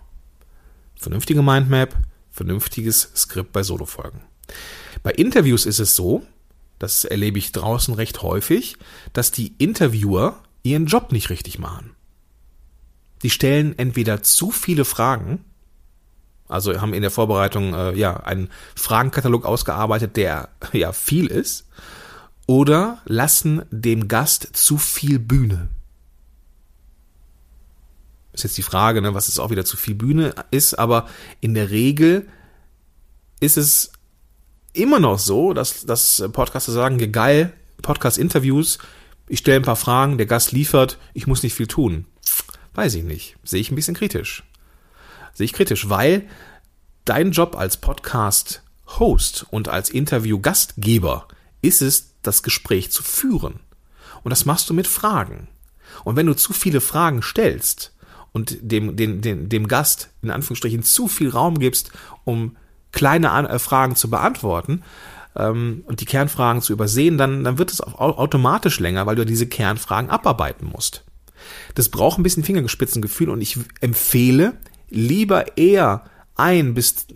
Vernünftige 0.95 1.41
Mindmap, 1.41 1.95
vernünftiges 2.31 3.11
Skript 3.15 3.51
bei 3.51 3.63
Solofolgen. 3.63 4.21
Bei 5.03 5.11
Interviews 5.11 5.65
ist 5.65 5.79
es 5.79 5.95
so, 5.95 6.23
das 6.79 7.05
erlebe 7.05 7.37
ich 7.37 7.51
draußen 7.51 7.93
recht 7.93 8.21
häufig, 8.21 8.77
dass 9.13 9.31
die 9.31 9.53
Interviewer 9.57 10.41
ihren 10.63 10.85
Job 10.85 11.11
nicht 11.11 11.29
richtig 11.29 11.59
machen 11.59 11.95
die 13.23 13.29
stellen 13.29 13.77
entweder 13.77 14.23
zu 14.23 14.51
viele 14.51 14.85
Fragen, 14.85 15.43
also 16.47 16.79
haben 16.81 16.93
in 16.93 17.01
der 17.01 17.11
Vorbereitung 17.11 17.73
äh, 17.73 17.93
ja 17.95 18.17
einen 18.17 18.49
Fragenkatalog 18.75 19.45
ausgearbeitet, 19.45 20.15
der 20.15 20.49
ja 20.73 20.91
viel 20.93 21.27
ist, 21.27 21.67
oder 22.47 22.99
lassen 23.05 23.63
dem 23.69 24.07
Gast 24.07 24.49
zu 24.53 24.77
viel 24.77 25.19
Bühne. 25.19 25.69
Ist 28.31 28.43
jetzt 28.43 28.57
die 28.57 28.63
Frage, 28.63 29.01
ne, 29.01 29.13
was 29.13 29.27
ist 29.27 29.39
auch 29.39 29.49
wieder 29.49 29.65
zu 29.65 29.77
viel 29.77 29.95
Bühne 29.95 30.33
ist, 30.49 30.75
aber 30.75 31.07
in 31.41 31.53
der 31.53 31.69
Regel 31.69 32.27
ist 33.39 33.57
es 33.57 33.91
immer 34.73 34.99
noch 34.99 35.19
so, 35.19 35.53
dass, 35.53 35.85
dass 35.85 36.23
Podcaster 36.31 36.71
sagen, 36.71 37.11
geil, 37.11 37.53
Podcast-Interviews, 37.81 38.79
ich 39.29 39.39
stelle 39.39 39.57
ein 39.57 39.63
paar 39.63 39.75
Fragen, 39.75 40.17
der 40.17 40.25
Gast 40.25 40.51
liefert, 40.51 40.97
ich 41.13 41.27
muss 41.27 41.43
nicht 41.43 41.53
viel 41.53 41.67
tun. 41.67 42.05
Weiß 42.73 42.95
ich 42.95 43.03
nicht. 43.03 43.37
Sehe 43.43 43.61
ich 43.61 43.71
ein 43.71 43.75
bisschen 43.75 43.95
kritisch. 43.95 44.43
Sehe 45.33 45.45
ich 45.45 45.53
kritisch, 45.53 45.87
weil 45.87 46.27
dein 47.05 47.31
Job 47.31 47.55
als 47.55 47.77
Podcast-Host 47.77 49.45
und 49.51 49.69
als 49.69 49.91
Interview-Gastgeber 49.91 51.27
ist 51.61 51.81
es, 51.81 52.15
das 52.23 52.43
Gespräch 52.43 52.91
zu 52.91 53.03
führen. 53.03 53.59
Und 54.23 54.31
das 54.31 54.45
machst 54.45 54.69
du 54.69 54.73
mit 54.73 54.87
Fragen. 54.87 55.47
Und 56.03 56.15
wenn 56.15 56.25
du 56.25 56.35
zu 56.35 56.51
viele 56.51 56.81
Fragen 56.81 57.21
stellst 57.21 57.93
und 58.31 58.57
dem, 58.61 58.95
dem, 58.95 59.21
dem, 59.21 59.47
dem 59.47 59.67
Gast 59.67 60.09
in 60.21 60.31
Anführungsstrichen 60.31 60.83
zu 60.83 61.07
viel 61.07 61.29
Raum 61.29 61.59
gibst, 61.59 61.91
um 62.25 62.57
kleine 62.91 63.29
äh, 63.47 63.59
Fragen 63.59 63.95
zu 63.95 64.09
beantworten 64.09 64.83
ähm, 65.35 65.83
und 65.85 66.01
die 66.01 66.05
Kernfragen 66.05 66.61
zu 66.61 66.73
übersehen, 66.73 67.17
dann, 67.17 67.43
dann 67.43 67.57
wird 67.57 67.71
es 67.71 67.81
automatisch 67.81 68.79
länger, 68.79 69.05
weil 69.05 69.15
du 69.15 69.25
diese 69.25 69.47
Kernfragen 69.47 70.09
abarbeiten 70.09 70.67
musst. 70.67 71.03
Das 71.75 71.89
braucht 71.89 72.19
ein 72.19 72.23
bisschen 72.23 72.43
Fingergespitzengefühl 72.43 73.29
und 73.29 73.41
ich 73.41 73.57
empfehle 73.81 74.57
lieber 74.89 75.57
eher 75.57 76.03
ein 76.35 76.73
bis 76.73 77.07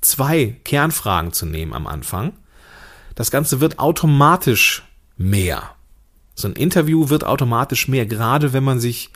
zwei 0.00 0.56
Kernfragen 0.64 1.32
zu 1.32 1.46
nehmen 1.46 1.72
am 1.72 1.86
Anfang. 1.86 2.32
Das 3.14 3.30
Ganze 3.30 3.60
wird 3.60 3.78
automatisch 3.78 4.84
mehr. 5.16 5.74
So 6.34 6.48
ein 6.48 6.54
Interview 6.54 7.10
wird 7.10 7.24
automatisch 7.24 7.88
mehr, 7.88 8.06
gerade 8.06 8.52
wenn 8.52 8.64
man 8.64 8.80
sich 8.80 9.10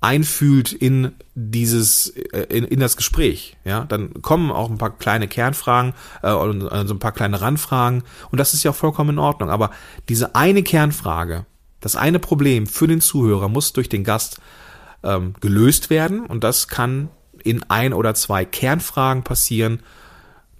einfühlt 0.00 0.72
in 0.72 1.12
dieses 1.34 2.08
äh, 2.08 2.46
in, 2.48 2.64
in 2.64 2.80
das 2.80 2.96
Gespräch, 2.96 3.56
ja, 3.64 3.84
dann 3.84 4.22
kommen 4.22 4.50
auch 4.50 4.70
ein 4.70 4.78
paar 4.78 4.96
kleine 4.96 5.28
Kernfragen 5.28 5.94
äh, 6.22 6.32
und 6.32 6.60
so 6.60 6.94
ein 6.94 6.98
paar 6.98 7.12
kleine 7.12 7.40
Randfragen 7.40 8.02
und 8.30 8.38
das 8.38 8.54
ist 8.54 8.62
ja 8.62 8.70
auch 8.70 8.76
vollkommen 8.76 9.10
in 9.10 9.18
Ordnung. 9.18 9.50
Aber 9.50 9.70
diese 10.08 10.34
eine 10.34 10.62
Kernfrage, 10.62 11.44
das 11.80 11.96
eine 11.96 12.18
Problem 12.18 12.66
für 12.66 12.86
den 12.86 13.00
Zuhörer 13.00 13.48
muss 13.48 13.72
durch 13.72 13.88
den 13.88 14.04
Gast 14.04 14.40
ähm, 15.02 15.34
gelöst 15.40 15.90
werden 15.90 16.24
und 16.24 16.44
das 16.44 16.68
kann 16.68 17.10
in 17.42 17.62
ein 17.68 17.92
oder 17.92 18.14
zwei 18.14 18.44
Kernfragen 18.44 19.22
passieren, 19.22 19.80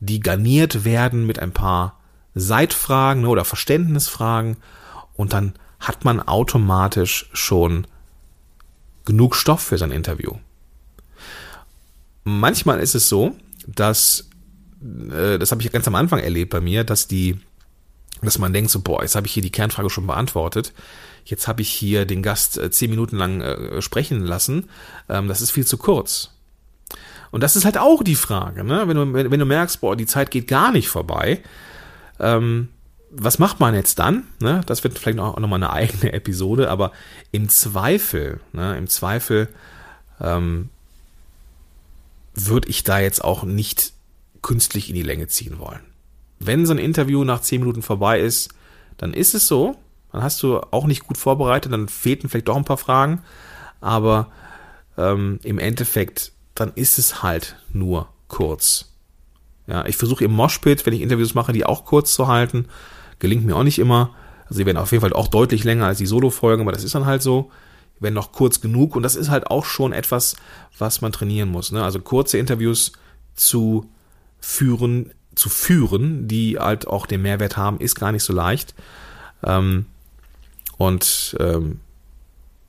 die 0.00 0.20
garniert 0.20 0.84
werden 0.84 1.26
mit 1.26 1.38
ein 1.38 1.52
paar 1.52 1.98
Seitfragen 2.34 3.26
oder 3.26 3.44
Verständnisfragen 3.44 4.58
und 5.14 5.32
dann 5.32 5.54
hat 5.78 6.04
man 6.04 6.20
automatisch 6.20 7.30
schon 7.32 7.86
genug 9.04 9.34
Stoff 9.34 9.62
für 9.62 9.78
sein 9.78 9.90
Interview. 9.90 10.32
Manchmal 12.24 12.80
ist 12.80 12.94
es 12.94 13.08
so, 13.08 13.34
dass, 13.66 14.28
äh, 14.82 15.38
das 15.38 15.50
habe 15.50 15.62
ich 15.62 15.72
ganz 15.72 15.86
am 15.88 15.94
Anfang 15.94 16.20
erlebt 16.20 16.50
bei 16.50 16.60
mir, 16.60 16.84
dass 16.84 17.08
die, 17.08 17.38
dass 18.22 18.38
man 18.38 18.52
denkt 18.52 18.70
so, 18.70 18.80
boah, 18.80 19.02
jetzt 19.02 19.14
habe 19.14 19.26
ich 19.26 19.32
hier 19.32 19.42
die 19.42 19.52
Kernfrage 19.52 19.90
schon 19.90 20.06
beantwortet 20.06 20.72
jetzt 21.24 21.48
habe 21.48 21.62
ich 21.62 21.70
hier 21.70 22.04
den 22.04 22.22
Gast 22.22 22.58
äh, 22.58 22.70
zehn 22.70 22.90
Minuten 22.90 23.16
lang 23.16 23.40
äh, 23.40 23.82
sprechen 23.82 24.20
lassen, 24.20 24.68
ähm, 25.08 25.28
das 25.28 25.40
ist 25.40 25.50
viel 25.50 25.66
zu 25.66 25.78
kurz. 25.78 26.30
Und 27.30 27.42
das 27.42 27.54
ist 27.54 27.64
halt 27.64 27.78
auch 27.78 28.02
die 28.02 28.16
Frage, 28.16 28.64
ne? 28.64 28.88
wenn, 28.88 28.96
du, 28.96 29.12
wenn, 29.12 29.30
wenn 29.30 29.40
du 29.40 29.46
merkst, 29.46 29.80
boah, 29.80 29.94
die 29.94 30.06
Zeit 30.06 30.30
geht 30.30 30.48
gar 30.48 30.72
nicht 30.72 30.88
vorbei, 30.88 31.42
ähm, 32.18 32.68
was 33.10 33.38
macht 33.38 33.60
man 33.60 33.74
jetzt 33.74 33.98
dann? 33.98 34.24
Ne? 34.40 34.62
Das 34.66 34.84
wird 34.84 34.98
vielleicht 34.98 35.18
auch 35.18 35.38
nochmal 35.38 35.58
eine 35.58 35.72
eigene 35.72 36.12
Episode, 36.12 36.70
aber 36.70 36.92
im 37.32 37.48
Zweifel, 37.48 38.40
ne, 38.52 38.76
im 38.78 38.88
Zweifel 38.88 39.48
ähm, 40.20 40.68
würde 42.34 42.68
ich 42.68 42.84
da 42.84 43.00
jetzt 43.00 43.22
auch 43.24 43.42
nicht 43.42 43.92
künstlich 44.42 44.88
in 44.88 44.94
die 44.94 45.02
Länge 45.02 45.26
ziehen 45.26 45.58
wollen. 45.58 45.80
Wenn 46.38 46.64
so 46.64 46.72
ein 46.72 46.78
Interview 46.78 47.24
nach 47.24 47.42
zehn 47.42 47.60
Minuten 47.60 47.82
vorbei 47.82 48.20
ist, 48.20 48.50
dann 48.96 49.12
ist 49.12 49.34
es 49.34 49.46
so, 49.46 49.76
dann 50.12 50.22
hast 50.22 50.42
du 50.42 50.60
auch 50.70 50.86
nicht 50.86 51.06
gut 51.06 51.18
vorbereitet, 51.18 51.72
dann 51.72 51.88
fehlten 51.88 52.28
vielleicht 52.28 52.48
doch 52.48 52.56
ein 52.56 52.64
paar 52.64 52.78
Fragen, 52.78 53.22
aber 53.80 54.30
ähm, 54.96 55.40
im 55.42 55.58
Endeffekt, 55.58 56.32
dann 56.54 56.72
ist 56.74 56.98
es 56.98 57.22
halt 57.22 57.56
nur 57.72 58.08
kurz. 58.28 58.92
Ja, 59.66 59.84
ich 59.86 59.96
versuche 59.96 60.24
im 60.24 60.32
Moshpit, 60.32 60.84
wenn 60.86 60.94
ich 60.94 61.00
Interviews 61.00 61.34
mache, 61.34 61.52
die 61.52 61.64
auch 61.64 61.84
kurz 61.84 62.14
zu 62.14 62.26
halten. 62.26 62.66
Gelingt 63.20 63.46
mir 63.46 63.54
auch 63.54 63.62
nicht 63.62 63.78
immer. 63.78 64.14
Also 64.46 64.56
sie 64.56 64.66
werden 64.66 64.78
auf 64.78 64.90
jeden 64.90 65.02
Fall 65.02 65.12
auch 65.12 65.28
deutlich 65.28 65.62
länger 65.62 65.86
als 65.86 65.98
die 65.98 66.06
Solo-Folgen, 66.06 66.62
aber 66.62 66.72
das 66.72 66.82
ist 66.82 66.96
dann 66.96 67.06
halt 67.06 67.22
so. 67.22 67.52
Werden 68.00 68.14
noch 68.14 68.32
kurz 68.32 68.60
genug 68.60 68.96
und 68.96 69.02
das 69.02 69.14
ist 69.14 69.30
halt 69.30 69.46
auch 69.48 69.64
schon 69.64 69.92
etwas, 69.92 70.34
was 70.78 71.02
man 71.02 71.12
trainieren 71.12 71.50
muss. 71.50 71.70
Ne? 71.70 71.84
Also 71.84 72.00
kurze 72.00 72.38
Interviews 72.38 72.92
zu 73.34 73.88
führen, 74.40 75.12
zu 75.34 75.48
führen, 75.50 76.26
die 76.26 76.58
halt 76.58 76.86
auch 76.88 77.06
den 77.06 77.22
Mehrwert 77.22 77.56
haben, 77.56 77.78
ist 77.78 77.94
gar 77.94 78.10
nicht 78.10 78.24
so 78.24 78.32
leicht. 78.32 78.74
Ähm, 79.44 79.86
und 80.78 81.36
ähm, 81.38 81.80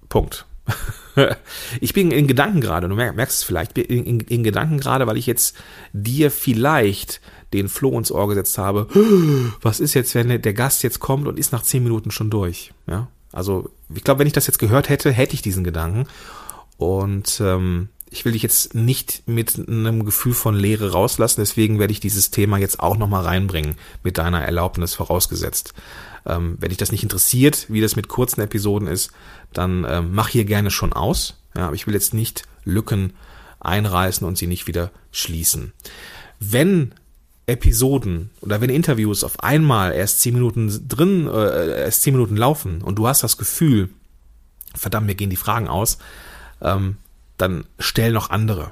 Punkt. 0.09 0.45
ich 1.81 1.93
bin 1.93 2.11
in 2.11 2.27
Gedanken 2.27 2.61
gerade, 2.61 2.87
du 2.87 2.95
merkst 2.95 3.39
es 3.39 3.43
vielleicht, 3.43 3.77
in, 3.77 4.05
in, 4.05 4.19
in 4.21 4.43
Gedanken 4.43 4.79
gerade, 4.79 5.07
weil 5.07 5.17
ich 5.17 5.25
jetzt 5.25 5.55
dir 5.93 6.31
vielleicht 6.31 7.21
den 7.53 7.67
Floh 7.67 7.97
ins 7.97 8.11
Ohr 8.11 8.27
gesetzt 8.27 8.57
habe. 8.57 8.87
Was 9.61 9.79
ist 9.79 9.93
jetzt, 9.93 10.15
wenn 10.15 10.41
der 10.41 10.53
Gast 10.53 10.83
jetzt 10.83 10.99
kommt 10.99 11.27
und 11.27 11.37
ist 11.37 11.51
nach 11.51 11.63
zehn 11.63 11.83
Minuten 11.83 12.11
schon 12.11 12.29
durch? 12.29 12.73
Ja, 12.87 13.07
also 13.31 13.69
ich 13.93 14.03
glaube, 14.03 14.19
wenn 14.19 14.27
ich 14.27 14.33
das 14.33 14.47
jetzt 14.47 14.59
gehört 14.59 14.89
hätte, 14.89 15.11
hätte 15.11 15.33
ich 15.33 15.41
diesen 15.41 15.63
Gedanken. 15.63 16.07
Und 16.77 17.41
ähm, 17.43 17.89
ich 18.13 18.25
will 18.25 18.33
dich 18.33 18.43
jetzt 18.43 18.75
nicht 18.75 19.23
mit 19.25 19.57
einem 19.57 20.03
Gefühl 20.03 20.33
von 20.33 20.53
Leere 20.53 20.91
rauslassen, 20.91 21.39
deswegen 21.39 21.79
werde 21.79 21.93
ich 21.93 22.01
dieses 22.01 22.29
Thema 22.29 22.57
jetzt 22.57 22.81
auch 22.81 22.97
nochmal 22.97 23.23
reinbringen, 23.23 23.75
mit 24.03 24.17
deiner 24.17 24.43
Erlaubnis 24.43 24.93
vorausgesetzt. 24.93 25.73
Ähm, 26.25 26.57
wenn 26.59 26.69
dich 26.69 26.77
das 26.77 26.91
nicht 26.91 27.03
interessiert, 27.03 27.67
wie 27.69 27.79
das 27.79 27.95
mit 27.95 28.09
kurzen 28.09 28.41
Episoden 28.41 28.87
ist, 28.87 29.11
dann 29.53 29.87
ähm, 29.89 30.09
mach 30.11 30.27
hier 30.27 30.43
gerne 30.43 30.71
schon 30.71 30.91
aus. 30.91 31.37
Ja, 31.55 31.67
aber 31.67 31.75
ich 31.75 31.87
will 31.87 31.93
jetzt 31.93 32.13
nicht 32.13 32.43
Lücken 32.65 33.13
einreißen 33.61 34.27
und 34.27 34.37
sie 34.37 34.47
nicht 34.47 34.67
wieder 34.67 34.91
schließen. 35.11 35.71
Wenn 36.39 36.93
Episoden 37.45 38.29
oder 38.41 38.59
wenn 38.59 38.69
Interviews 38.69 39.23
auf 39.23 39.41
einmal 39.41 39.93
erst 39.93 40.19
zehn 40.19 40.33
Minuten 40.33 40.87
drin, 40.89 41.27
äh, 41.27 41.83
erst 41.83 42.01
zehn 42.01 42.13
Minuten 42.13 42.35
laufen 42.35 42.81
und 42.81 42.95
du 42.95 43.07
hast 43.07 43.23
das 43.23 43.37
Gefühl, 43.37 43.89
verdammt, 44.75 45.07
mir 45.07 45.15
gehen 45.15 45.29
die 45.29 45.37
Fragen 45.37 45.69
aus, 45.69 45.97
ähm, 46.61 46.97
dann 47.41 47.65
stell 47.79 48.11
noch 48.11 48.29
andere. 48.29 48.71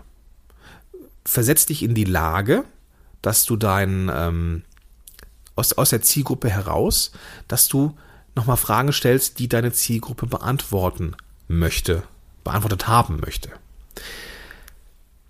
Versetz 1.25 1.65
dich 1.65 1.84
in 1.84 1.95
die 1.95 2.05
Lage, 2.05 2.63
dass 3.21 3.45
du 3.45 3.58
dein 3.58 4.12
ähm, 4.13 4.63
aus, 5.55 5.73
aus 5.73 5.89
der 5.89 6.01
Zielgruppe 6.01 6.49
heraus, 6.49 7.12
dass 7.47 7.67
du 7.67 7.95
nochmal 8.36 8.58
Fragen 8.58 8.93
stellst, 8.93 9.39
die 9.39 9.49
deine 9.49 9.73
Zielgruppe 9.73 10.25
beantworten 10.25 11.15
möchte, 11.47 12.03
beantwortet 12.43 12.88
haben 12.88 13.19
möchte. 13.19 13.49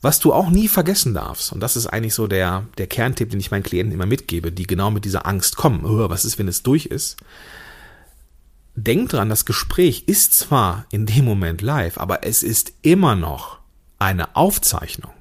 Was 0.02 0.20
du 0.20 0.32
auch 0.32 0.50
nie 0.50 0.70
vergessen 0.70 1.14
darfst, 1.14 1.52
und 1.52 1.60
das 1.60 1.76
ist 1.76 1.88
eigentlich 1.88 2.14
so 2.14 2.28
der, 2.28 2.66
der 2.78 2.88
Kerntipp, 2.88 3.32
den 3.32 3.40
ich 3.40 3.52
meinen 3.52 3.64
Klienten 3.64 3.94
immer 3.94 4.06
mitgebe, 4.06 4.52
die 4.52 4.68
genau 4.68 4.92
mit 4.92 5.04
dieser 5.04 5.26
Angst 5.26 5.58
kommen, 5.58 5.82
was 5.84 6.24
ist, 6.24 6.40
wenn 6.40 6.48
es 6.48 6.64
durch 6.64 6.86
ist? 6.86 7.18
Denk 8.84 9.10
dran, 9.10 9.28
das 9.28 9.44
Gespräch 9.44 10.04
ist 10.06 10.34
zwar 10.34 10.86
in 10.90 11.06
dem 11.06 11.26
Moment 11.26 11.62
live, 11.62 11.98
aber 11.98 12.24
es 12.24 12.44
ist 12.44 12.72
immer 12.82 13.14
noch 13.14 13.60
eine 13.98 14.38
Aufzeichnung. 14.38 15.12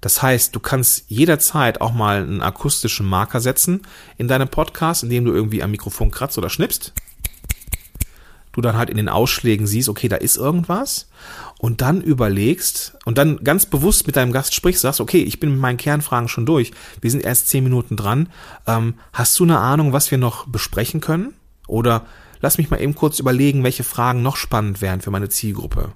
Das 0.00 0.20
heißt, 0.20 0.54
du 0.54 0.58
kannst 0.58 1.04
jederzeit 1.06 1.80
auch 1.80 1.92
mal 1.92 2.22
einen 2.22 2.42
akustischen 2.42 3.06
Marker 3.06 3.40
setzen 3.40 3.82
in 4.18 4.26
deinem 4.26 4.48
Podcast, 4.48 5.04
indem 5.04 5.24
du 5.24 5.32
irgendwie 5.32 5.62
am 5.62 5.70
Mikrofon 5.70 6.10
kratzt 6.10 6.38
oder 6.38 6.50
schnippst. 6.50 6.92
Du 8.50 8.60
dann 8.60 8.76
halt 8.76 8.90
in 8.90 8.96
den 8.96 9.08
Ausschlägen 9.08 9.68
siehst, 9.68 9.88
okay, 9.88 10.08
da 10.08 10.16
ist 10.16 10.36
irgendwas. 10.36 11.08
Und 11.58 11.82
dann 11.82 12.00
überlegst 12.00 12.96
und 13.04 13.16
dann 13.16 13.44
ganz 13.44 13.66
bewusst 13.66 14.08
mit 14.08 14.16
deinem 14.16 14.32
Gast 14.32 14.56
sprichst, 14.56 14.82
sagst, 14.82 15.00
okay, 15.00 15.22
ich 15.22 15.38
bin 15.38 15.50
mit 15.50 15.60
meinen 15.60 15.76
Kernfragen 15.76 16.28
schon 16.28 16.46
durch. 16.46 16.72
Wir 17.00 17.12
sind 17.12 17.22
erst 17.22 17.48
zehn 17.48 17.62
Minuten 17.62 17.96
dran. 17.96 18.28
Ähm, 18.66 18.94
hast 19.12 19.38
du 19.38 19.44
eine 19.44 19.58
Ahnung, 19.58 19.92
was 19.92 20.10
wir 20.10 20.18
noch 20.18 20.48
besprechen 20.48 21.00
können? 21.00 21.34
Oder 21.68 22.06
lass 22.40 22.58
mich 22.58 22.70
mal 22.70 22.80
eben 22.80 22.94
kurz 22.94 23.18
überlegen, 23.18 23.64
welche 23.64 23.84
Fragen 23.84 24.22
noch 24.22 24.36
spannend 24.36 24.80
wären 24.80 25.00
für 25.00 25.10
meine 25.10 25.28
Zielgruppe. 25.28 25.92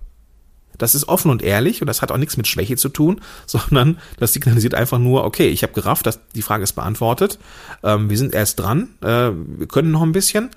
Das 0.78 0.94
ist 0.94 1.08
offen 1.08 1.30
und 1.30 1.42
ehrlich 1.42 1.82
und 1.82 1.86
das 1.86 2.00
hat 2.00 2.10
auch 2.10 2.16
nichts 2.16 2.38
mit 2.38 2.46
Schwäche 2.46 2.76
zu 2.76 2.88
tun, 2.88 3.20
sondern 3.46 3.98
das 4.18 4.32
signalisiert 4.32 4.74
einfach 4.74 4.98
nur, 4.98 5.24
okay, 5.24 5.48
ich 5.48 5.62
habe 5.62 5.72
gerafft, 5.72 6.06
dass 6.06 6.20
die 6.34 6.42
Frage 6.42 6.64
ist 6.64 6.72
beantwortet, 6.72 7.38
ähm, 7.82 8.10
wir 8.10 8.18
sind 8.18 8.34
erst 8.34 8.58
dran, 8.58 8.88
äh, 9.02 9.30
wir 9.32 9.68
können 9.68 9.90
noch 9.90 10.02
ein 10.02 10.12
bisschen, 10.12 10.50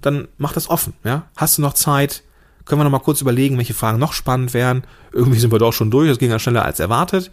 dann 0.00 0.28
mach 0.38 0.52
das 0.52 0.70
offen. 0.70 0.94
Ja? 1.04 1.28
Hast 1.36 1.58
du 1.58 1.62
noch 1.62 1.74
Zeit? 1.74 2.22
Können 2.64 2.80
wir 2.80 2.84
noch 2.84 2.90
mal 2.90 2.98
kurz 2.98 3.20
überlegen, 3.20 3.56
welche 3.56 3.74
Fragen 3.74 3.98
noch 3.98 4.12
spannend 4.12 4.52
wären? 4.52 4.84
Irgendwie 5.12 5.38
sind 5.38 5.52
wir 5.52 5.58
doch 5.58 5.72
schon 5.72 5.90
durch, 5.90 6.08
das 6.08 6.18
ging 6.18 6.30
ja 6.30 6.38
schneller 6.38 6.64
als 6.64 6.80
erwartet. 6.80 7.30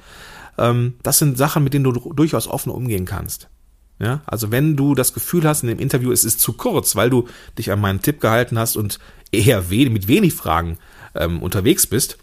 Ähm, 0.58 0.95
das 1.03 1.19
sind 1.19 1.38
Sachen, 1.38 1.63
mit 1.63 1.73
denen 1.73 1.84
du 1.84 2.13
durchaus 2.13 2.47
offen 2.47 2.71
umgehen 2.71 3.05
kannst. 3.05 3.49
Ja, 3.97 4.21
also 4.25 4.51
wenn 4.51 4.75
du 4.75 4.93
das 4.93 5.13
Gefühl 5.13 5.47
hast, 5.47 5.63
in 5.63 5.69
dem 5.69 5.79
Interview 5.79 6.12
es 6.12 6.25
ist 6.25 6.41
zu 6.41 6.53
kurz, 6.53 6.95
weil 6.95 7.10
du 7.10 7.27
dich 7.58 7.71
an 7.71 7.79
meinen 7.79 8.01
Tipp 8.01 8.19
gehalten 8.19 8.60
hast 8.60 8.75
und 8.75 8.99
eher 9.31 9.69
we 9.71 9.89
mit 9.89 10.08
wenig 10.08 10.34
Fragen 10.34 10.77
ähm, 11.13 11.41
unterwegs 11.41 11.88
bist, 11.88 12.17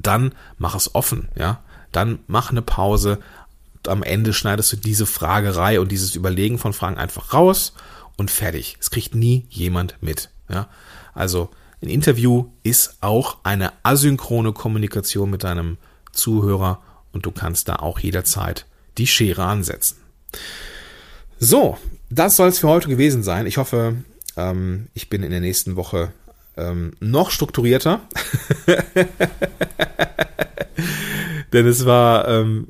dann 0.00 0.32
mach 0.56 0.74
es 0.74 0.94
offen, 0.94 1.28
ja. 1.36 1.62
Dann 1.92 2.20
mach 2.28 2.50
eine 2.50 2.62
Pause. 2.62 3.18
Am 3.86 4.02
Ende 4.02 4.32
schneidest 4.32 4.72
du 4.72 4.76
diese 4.76 5.06
Fragerei 5.06 5.80
und 5.80 5.90
dieses 5.90 6.14
Überlegen 6.14 6.58
von 6.58 6.72
Fragen 6.72 6.96
einfach 6.96 7.34
raus 7.34 7.74
und 8.16 8.30
fertig. 8.30 8.76
Es 8.80 8.90
kriegt 8.90 9.14
nie 9.14 9.46
jemand 9.50 9.96
mit, 10.00 10.30
ja. 10.48 10.68
Also 11.12 11.50
ein 11.82 11.88
Interview 11.88 12.46
ist 12.62 12.98
auch 13.00 13.38
eine 13.42 13.72
asynchrone 13.82 14.52
Kommunikation 14.52 15.30
mit 15.30 15.44
deinem 15.44 15.78
Zuhörer 16.12 16.80
und 17.12 17.26
du 17.26 17.32
kannst 17.32 17.68
da 17.68 17.76
auch 17.76 17.98
jederzeit 17.98 18.66
die 18.98 19.06
Schere 19.06 19.44
ansetzen. 19.44 19.96
So, 21.38 21.78
das 22.10 22.36
soll 22.36 22.48
es 22.48 22.58
für 22.58 22.68
heute 22.68 22.88
gewesen 22.88 23.22
sein. 23.22 23.46
Ich 23.46 23.56
hoffe, 23.56 23.96
ähm, 24.36 24.88
ich 24.94 25.08
bin 25.08 25.22
in 25.22 25.30
der 25.30 25.40
nächsten 25.40 25.76
Woche 25.76 26.12
ähm, 26.56 26.92
noch 27.00 27.30
strukturierter. 27.30 28.00
Denn 31.52 31.66
es 31.66 31.84
war, 31.84 32.28
ähm, 32.28 32.68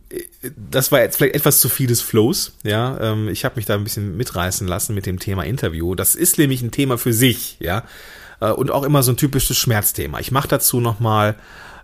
das 0.56 0.90
war 0.90 1.00
jetzt 1.00 1.16
vielleicht 1.16 1.34
etwas 1.34 1.60
zu 1.60 1.68
viel 1.68 1.86
des 1.86 2.00
Flows. 2.00 2.52
Ja, 2.62 2.98
ähm, 3.00 3.28
ich 3.28 3.44
habe 3.44 3.56
mich 3.56 3.66
da 3.66 3.74
ein 3.74 3.84
bisschen 3.84 4.16
mitreißen 4.16 4.66
lassen 4.66 4.94
mit 4.94 5.04
dem 5.06 5.18
Thema 5.18 5.44
Interview. 5.44 5.94
Das 5.94 6.14
ist 6.14 6.38
nämlich 6.38 6.62
ein 6.62 6.70
Thema 6.70 6.96
für 6.96 7.12
sich, 7.12 7.56
ja, 7.60 7.84
äh, 8.40 8.50
und 8.50 8.70
auch 8.70 8.84
immer 8.84 9.02
so 9.02 9.12
ein 9.12 9.16
typisches 9.16 9.58
Schmerzthema. 9.58 10.18
Ich 10.20 10.30
mache 10.30 10.48
dazu 10.48 10.80
noch 10.80 10.98
mal 11.00 11.36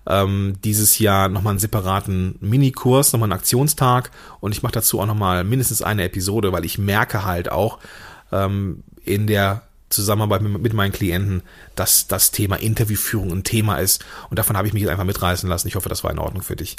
ähm, 0.07 0.55
dieses 0.65 0.99
Jahr 0.99 1.29
nochmal 1.29 1.53
einen 1.53 1.59
separaten 1.59 2.37
Minikurs, 2.41 3.13
nochmal 3.13 3.27
einen 3.27 3.39
Aktionstag 3.39 4.11
und 4.41 4.53
ich 4.53 4.63
mache 4.63 4.73
dazu 4.73 5.01
auch 5.01 5.07
nochmal 5.07 5.45
mindestens 5.45 5.83
eine 5.83 6.05
Episode, 6.05 6.53
weil 6.53 6.65
ich 6.65 6.79
merke 6.79 7.25
halt 7.25 7.51
auch 7.51 7.79
ähm, 8.33 8.83
in 9.05 9.27
der 9.27 9.63
Zusammenarbeit 9.89 10.43
mit, 10.43 10.61
mit 10.61 10.73
meinen 10.73 10.93
Klienten, 10.93 11.43
dass 11.75 12.07
das 12.07 12.31
Thema 12.31 12.57
Interviewführung 12.57 13.33
ein 13.33 13.45
Thema 13.45 13.79
ist 13.79 14.05
und 14.31 14.39
davon 14.39 14.57
habe 14.57 14.69
ich 14.69 14.75
mich 14.75 14.83
jetzt 14.83 14.91
einfach 14.91 15.05
mitreißen 15.05 15.49
lassen. 15.49 15.69
Ich 15.69 15.77
hoffe, 15.77 15.89
das 15.89 16.05
war 16.05 16.11
in 16.11 16.19
Ordnung 16.19 16.43
für 16.43 16.57
dich. 16.57 16.77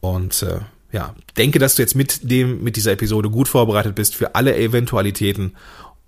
Und 0.00 0.42
äh, 0.42 0.60
ja, 0.92 1.14
denke, 1.36 1.58
dass 1.58 1.74
du 1.74 1.82
jetzt 1.82 1.94
mit 1.94 2.30
dem, 2.30 2.62
mit 2.62 2.76
dieser 2.76 2.92
Episode 2.92 3.30
gut 3.30 3.48
vorbereitet 3.48 3.94
bist 3.94 4.14
für 4.14 4.34
alle 4.34 4.56
Eventualitäten 4.56 5.54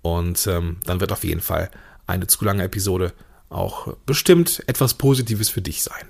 und 0.01 0.47
ähm, 0.47 0.77
dann 0.85 0.99
wird 0.99 1.11
auf 1.11 1.23
jeden 1.23 1.41
Fall 1.41 1.69
eine 2.05 2.27
zu 2.27 2.45
lange 2.45 2.63
Episode 2.63 3.13
auch 3.49 3.93
bestimmt 4.05 4.63
etwas 4.67 4.93
Positives 4.93 5.49
für 5.49 5.61
dich 5.61 5.83
sein. 5.83 6.05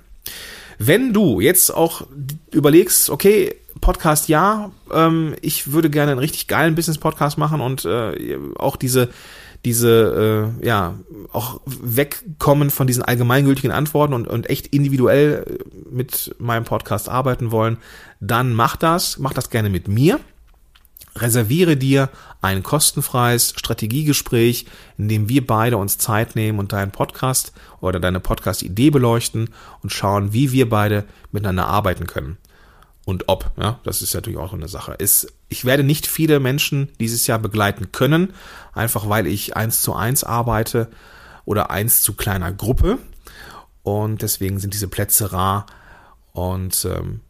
Wenn 0.80 1.14
du 1.14 1.40
jetzt 1.40 1.74
auch 1.74 2.06
überlegst, 2.52 3.10
okay, 3.10 3.56
Podcast 3.82 4.28
ja, 4.28 4.72
ähm, 4.92 5.36
ich 5.42 5.72
würde 5.72 5.90
gerne 5.90 6.12
einen 6.12 6.20
richtig 6.20 6.48
geilen 6.48 6.76
Business-Podcast 6.76 7.38
machen 7.38 7.62
und 7.62 7.86
äh, 7.86 8.38
auch 8.58 8.76
diese 8.76 9.10
diese, 9.66 10.54
äh, 10.62 10.66
ja, 10.66 10.96
auch 11.34 11.60
wegkommen 11.66 12.70
von 12.70 12.88
diesen 12.88 13.04
allgemeingültigen 13.04 13.72
Antworten 13.72 14.14
und, 14.14 14.28
und 14.28 14.50
echt 14.50 14.68
individuell 14.68 15.60
mit 15.90 16.36
meinem 16.40 16.64
Podcast 16.64 17.10
arbeiten 17.10 17.52
wollen, 17.52 17.78
dann 18.20 18.54
mach 18.54 18.76
das, 18.76 19.20
mach 19.20 19.34
das 19.34 19.50
gerne 19.50 19.70
mit 19.70 19.88
mir. 19.88 20.20
Reserviere 21.22 21.78
dir 21.78 22.10
ein 22.42 22.64
kostenfreies 22.64 23.54
Strategiegespräch, 23.58 24.66
in 24.98 25.10
dem 25.10 25.30
wir 25.30 25.46
beide 25.46 25.78
uns 25.78 25.98
Zeit 25.98 26.36
nehmen 26.36 26.60
und 26.60 26.74
deinen 26.74 26.92
Podcast 26.92 27.54
oder 27.82 28.00
deine 28.00 28.20
Podcast-Idee 28.20 28.90
beleuchten 28.90 29.50
und 29.82 29.92
schauen, 29.92 30.34
wie 30.34 30.52
wir 30.52 30.70
beide 30.70 31.06
miteinander 31.32 31.68
arbeiten 31.68 32.08
können 32.08 32.38
und 33.08 33.30
ob. 33.30 33.52
Ja, 33.56 33.80
das 33.84 34.02
ist 34.02 34.14
natürlich 34.14 34.38
auch 34.38 34.52
eine 34.52 34.68
Sache. 34.68 34.92
Ist, 34.94 35.32
ich 35.48 35.64
werde 35.64 35.84
nicht 35.84 36.08
viele 36.08 36.42
Menschen 36.42 36.90
dieses 37.00 37.26
Jahr 37.26 37.40
begleiten 37.40 37.94
können, 37.94 38.34
einfach 38.74 39.08
weil 39.08 39.28
ich 39.28 39.56
eins 39.56 39.82
zu 39.82 39.94
eins 39.94 40.26
arbeite 40.26 40.90
oder 41.46 41.72
eins 41.72 42.02
zu 42.02 42.16
kleiner 42.16 42.52
Gruppe. 42.52 42.98
Und 43.82 44.24
deswegen 44.24 44.60
sind 44.60 44.74
diese 44.74 44.90
Plätze 44.90 45.32
rar. 45.32 45.68
Und 46.34 46.84
ähm, 46.84 47.22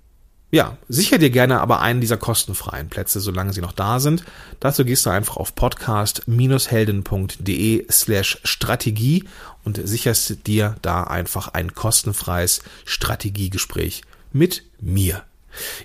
ja, 0.49 0.77
sicher 0.87 1.17
dir 1.17 1.29
gerne 1.29 1.59
aber 1.59 1.81
einen 1.81 1.99
dieser 1.99 2.15
kostenfreien 2.17 2.87
Plätze, 2.89 3.19
solange 3.19 3.51
sie 3.53 3.59
noch 3.61 3.73
da 3.73 3.99
sind. 3.99 4.23
Dazu 4.59 4.85
gehst 4.85 5.05
du 5.05 5.09
einfach 5.09 5.37
auf 5.37 5.55
podcast-helden.de 5.55 7.85
slash 7.91 8.39
Strategie 8.43 9.25
und 9.65 9.85
sicherst 9.85 10.47
dir 10.47 10.77
da 10.81 11.03
einfach 11.03 11.49
ein 11.49 11.73
kostenfreies 11.73 12.61
Strategiegespräch 12.85 14.03
mit 14.31 14.63
mir. 14.79 15.23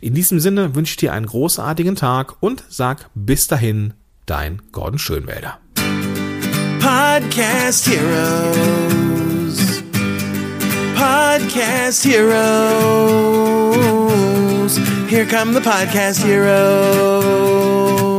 In 0.00 0.14
diesem 0.14 0.38
Sinne 0.38 0.76
wünsche 0.76 0.92
ich 0.92 0.98
dir 0.98 1.12
einen 1.12 1.26
großartigen 1.26 1.96
Tag 1.96 2.36
und 2.40 2.62
sag 2.68 3.10
bis 3.14 3.48
dahin, 3.48 3.94
dein 4.26 4.62
Gordon 4.70 4.98
Schönwälder. 4.98 5.58
Podcast 6.78 7.88
Heroes. 7.88 9.82
Podcast 10.94 12.04
heroes. 14.68 15.10
Here 15.10 15.26
come 15.26 15.52
the 15.52 15.60
podcast 15.60 16.24
heroes. 16.24 18.11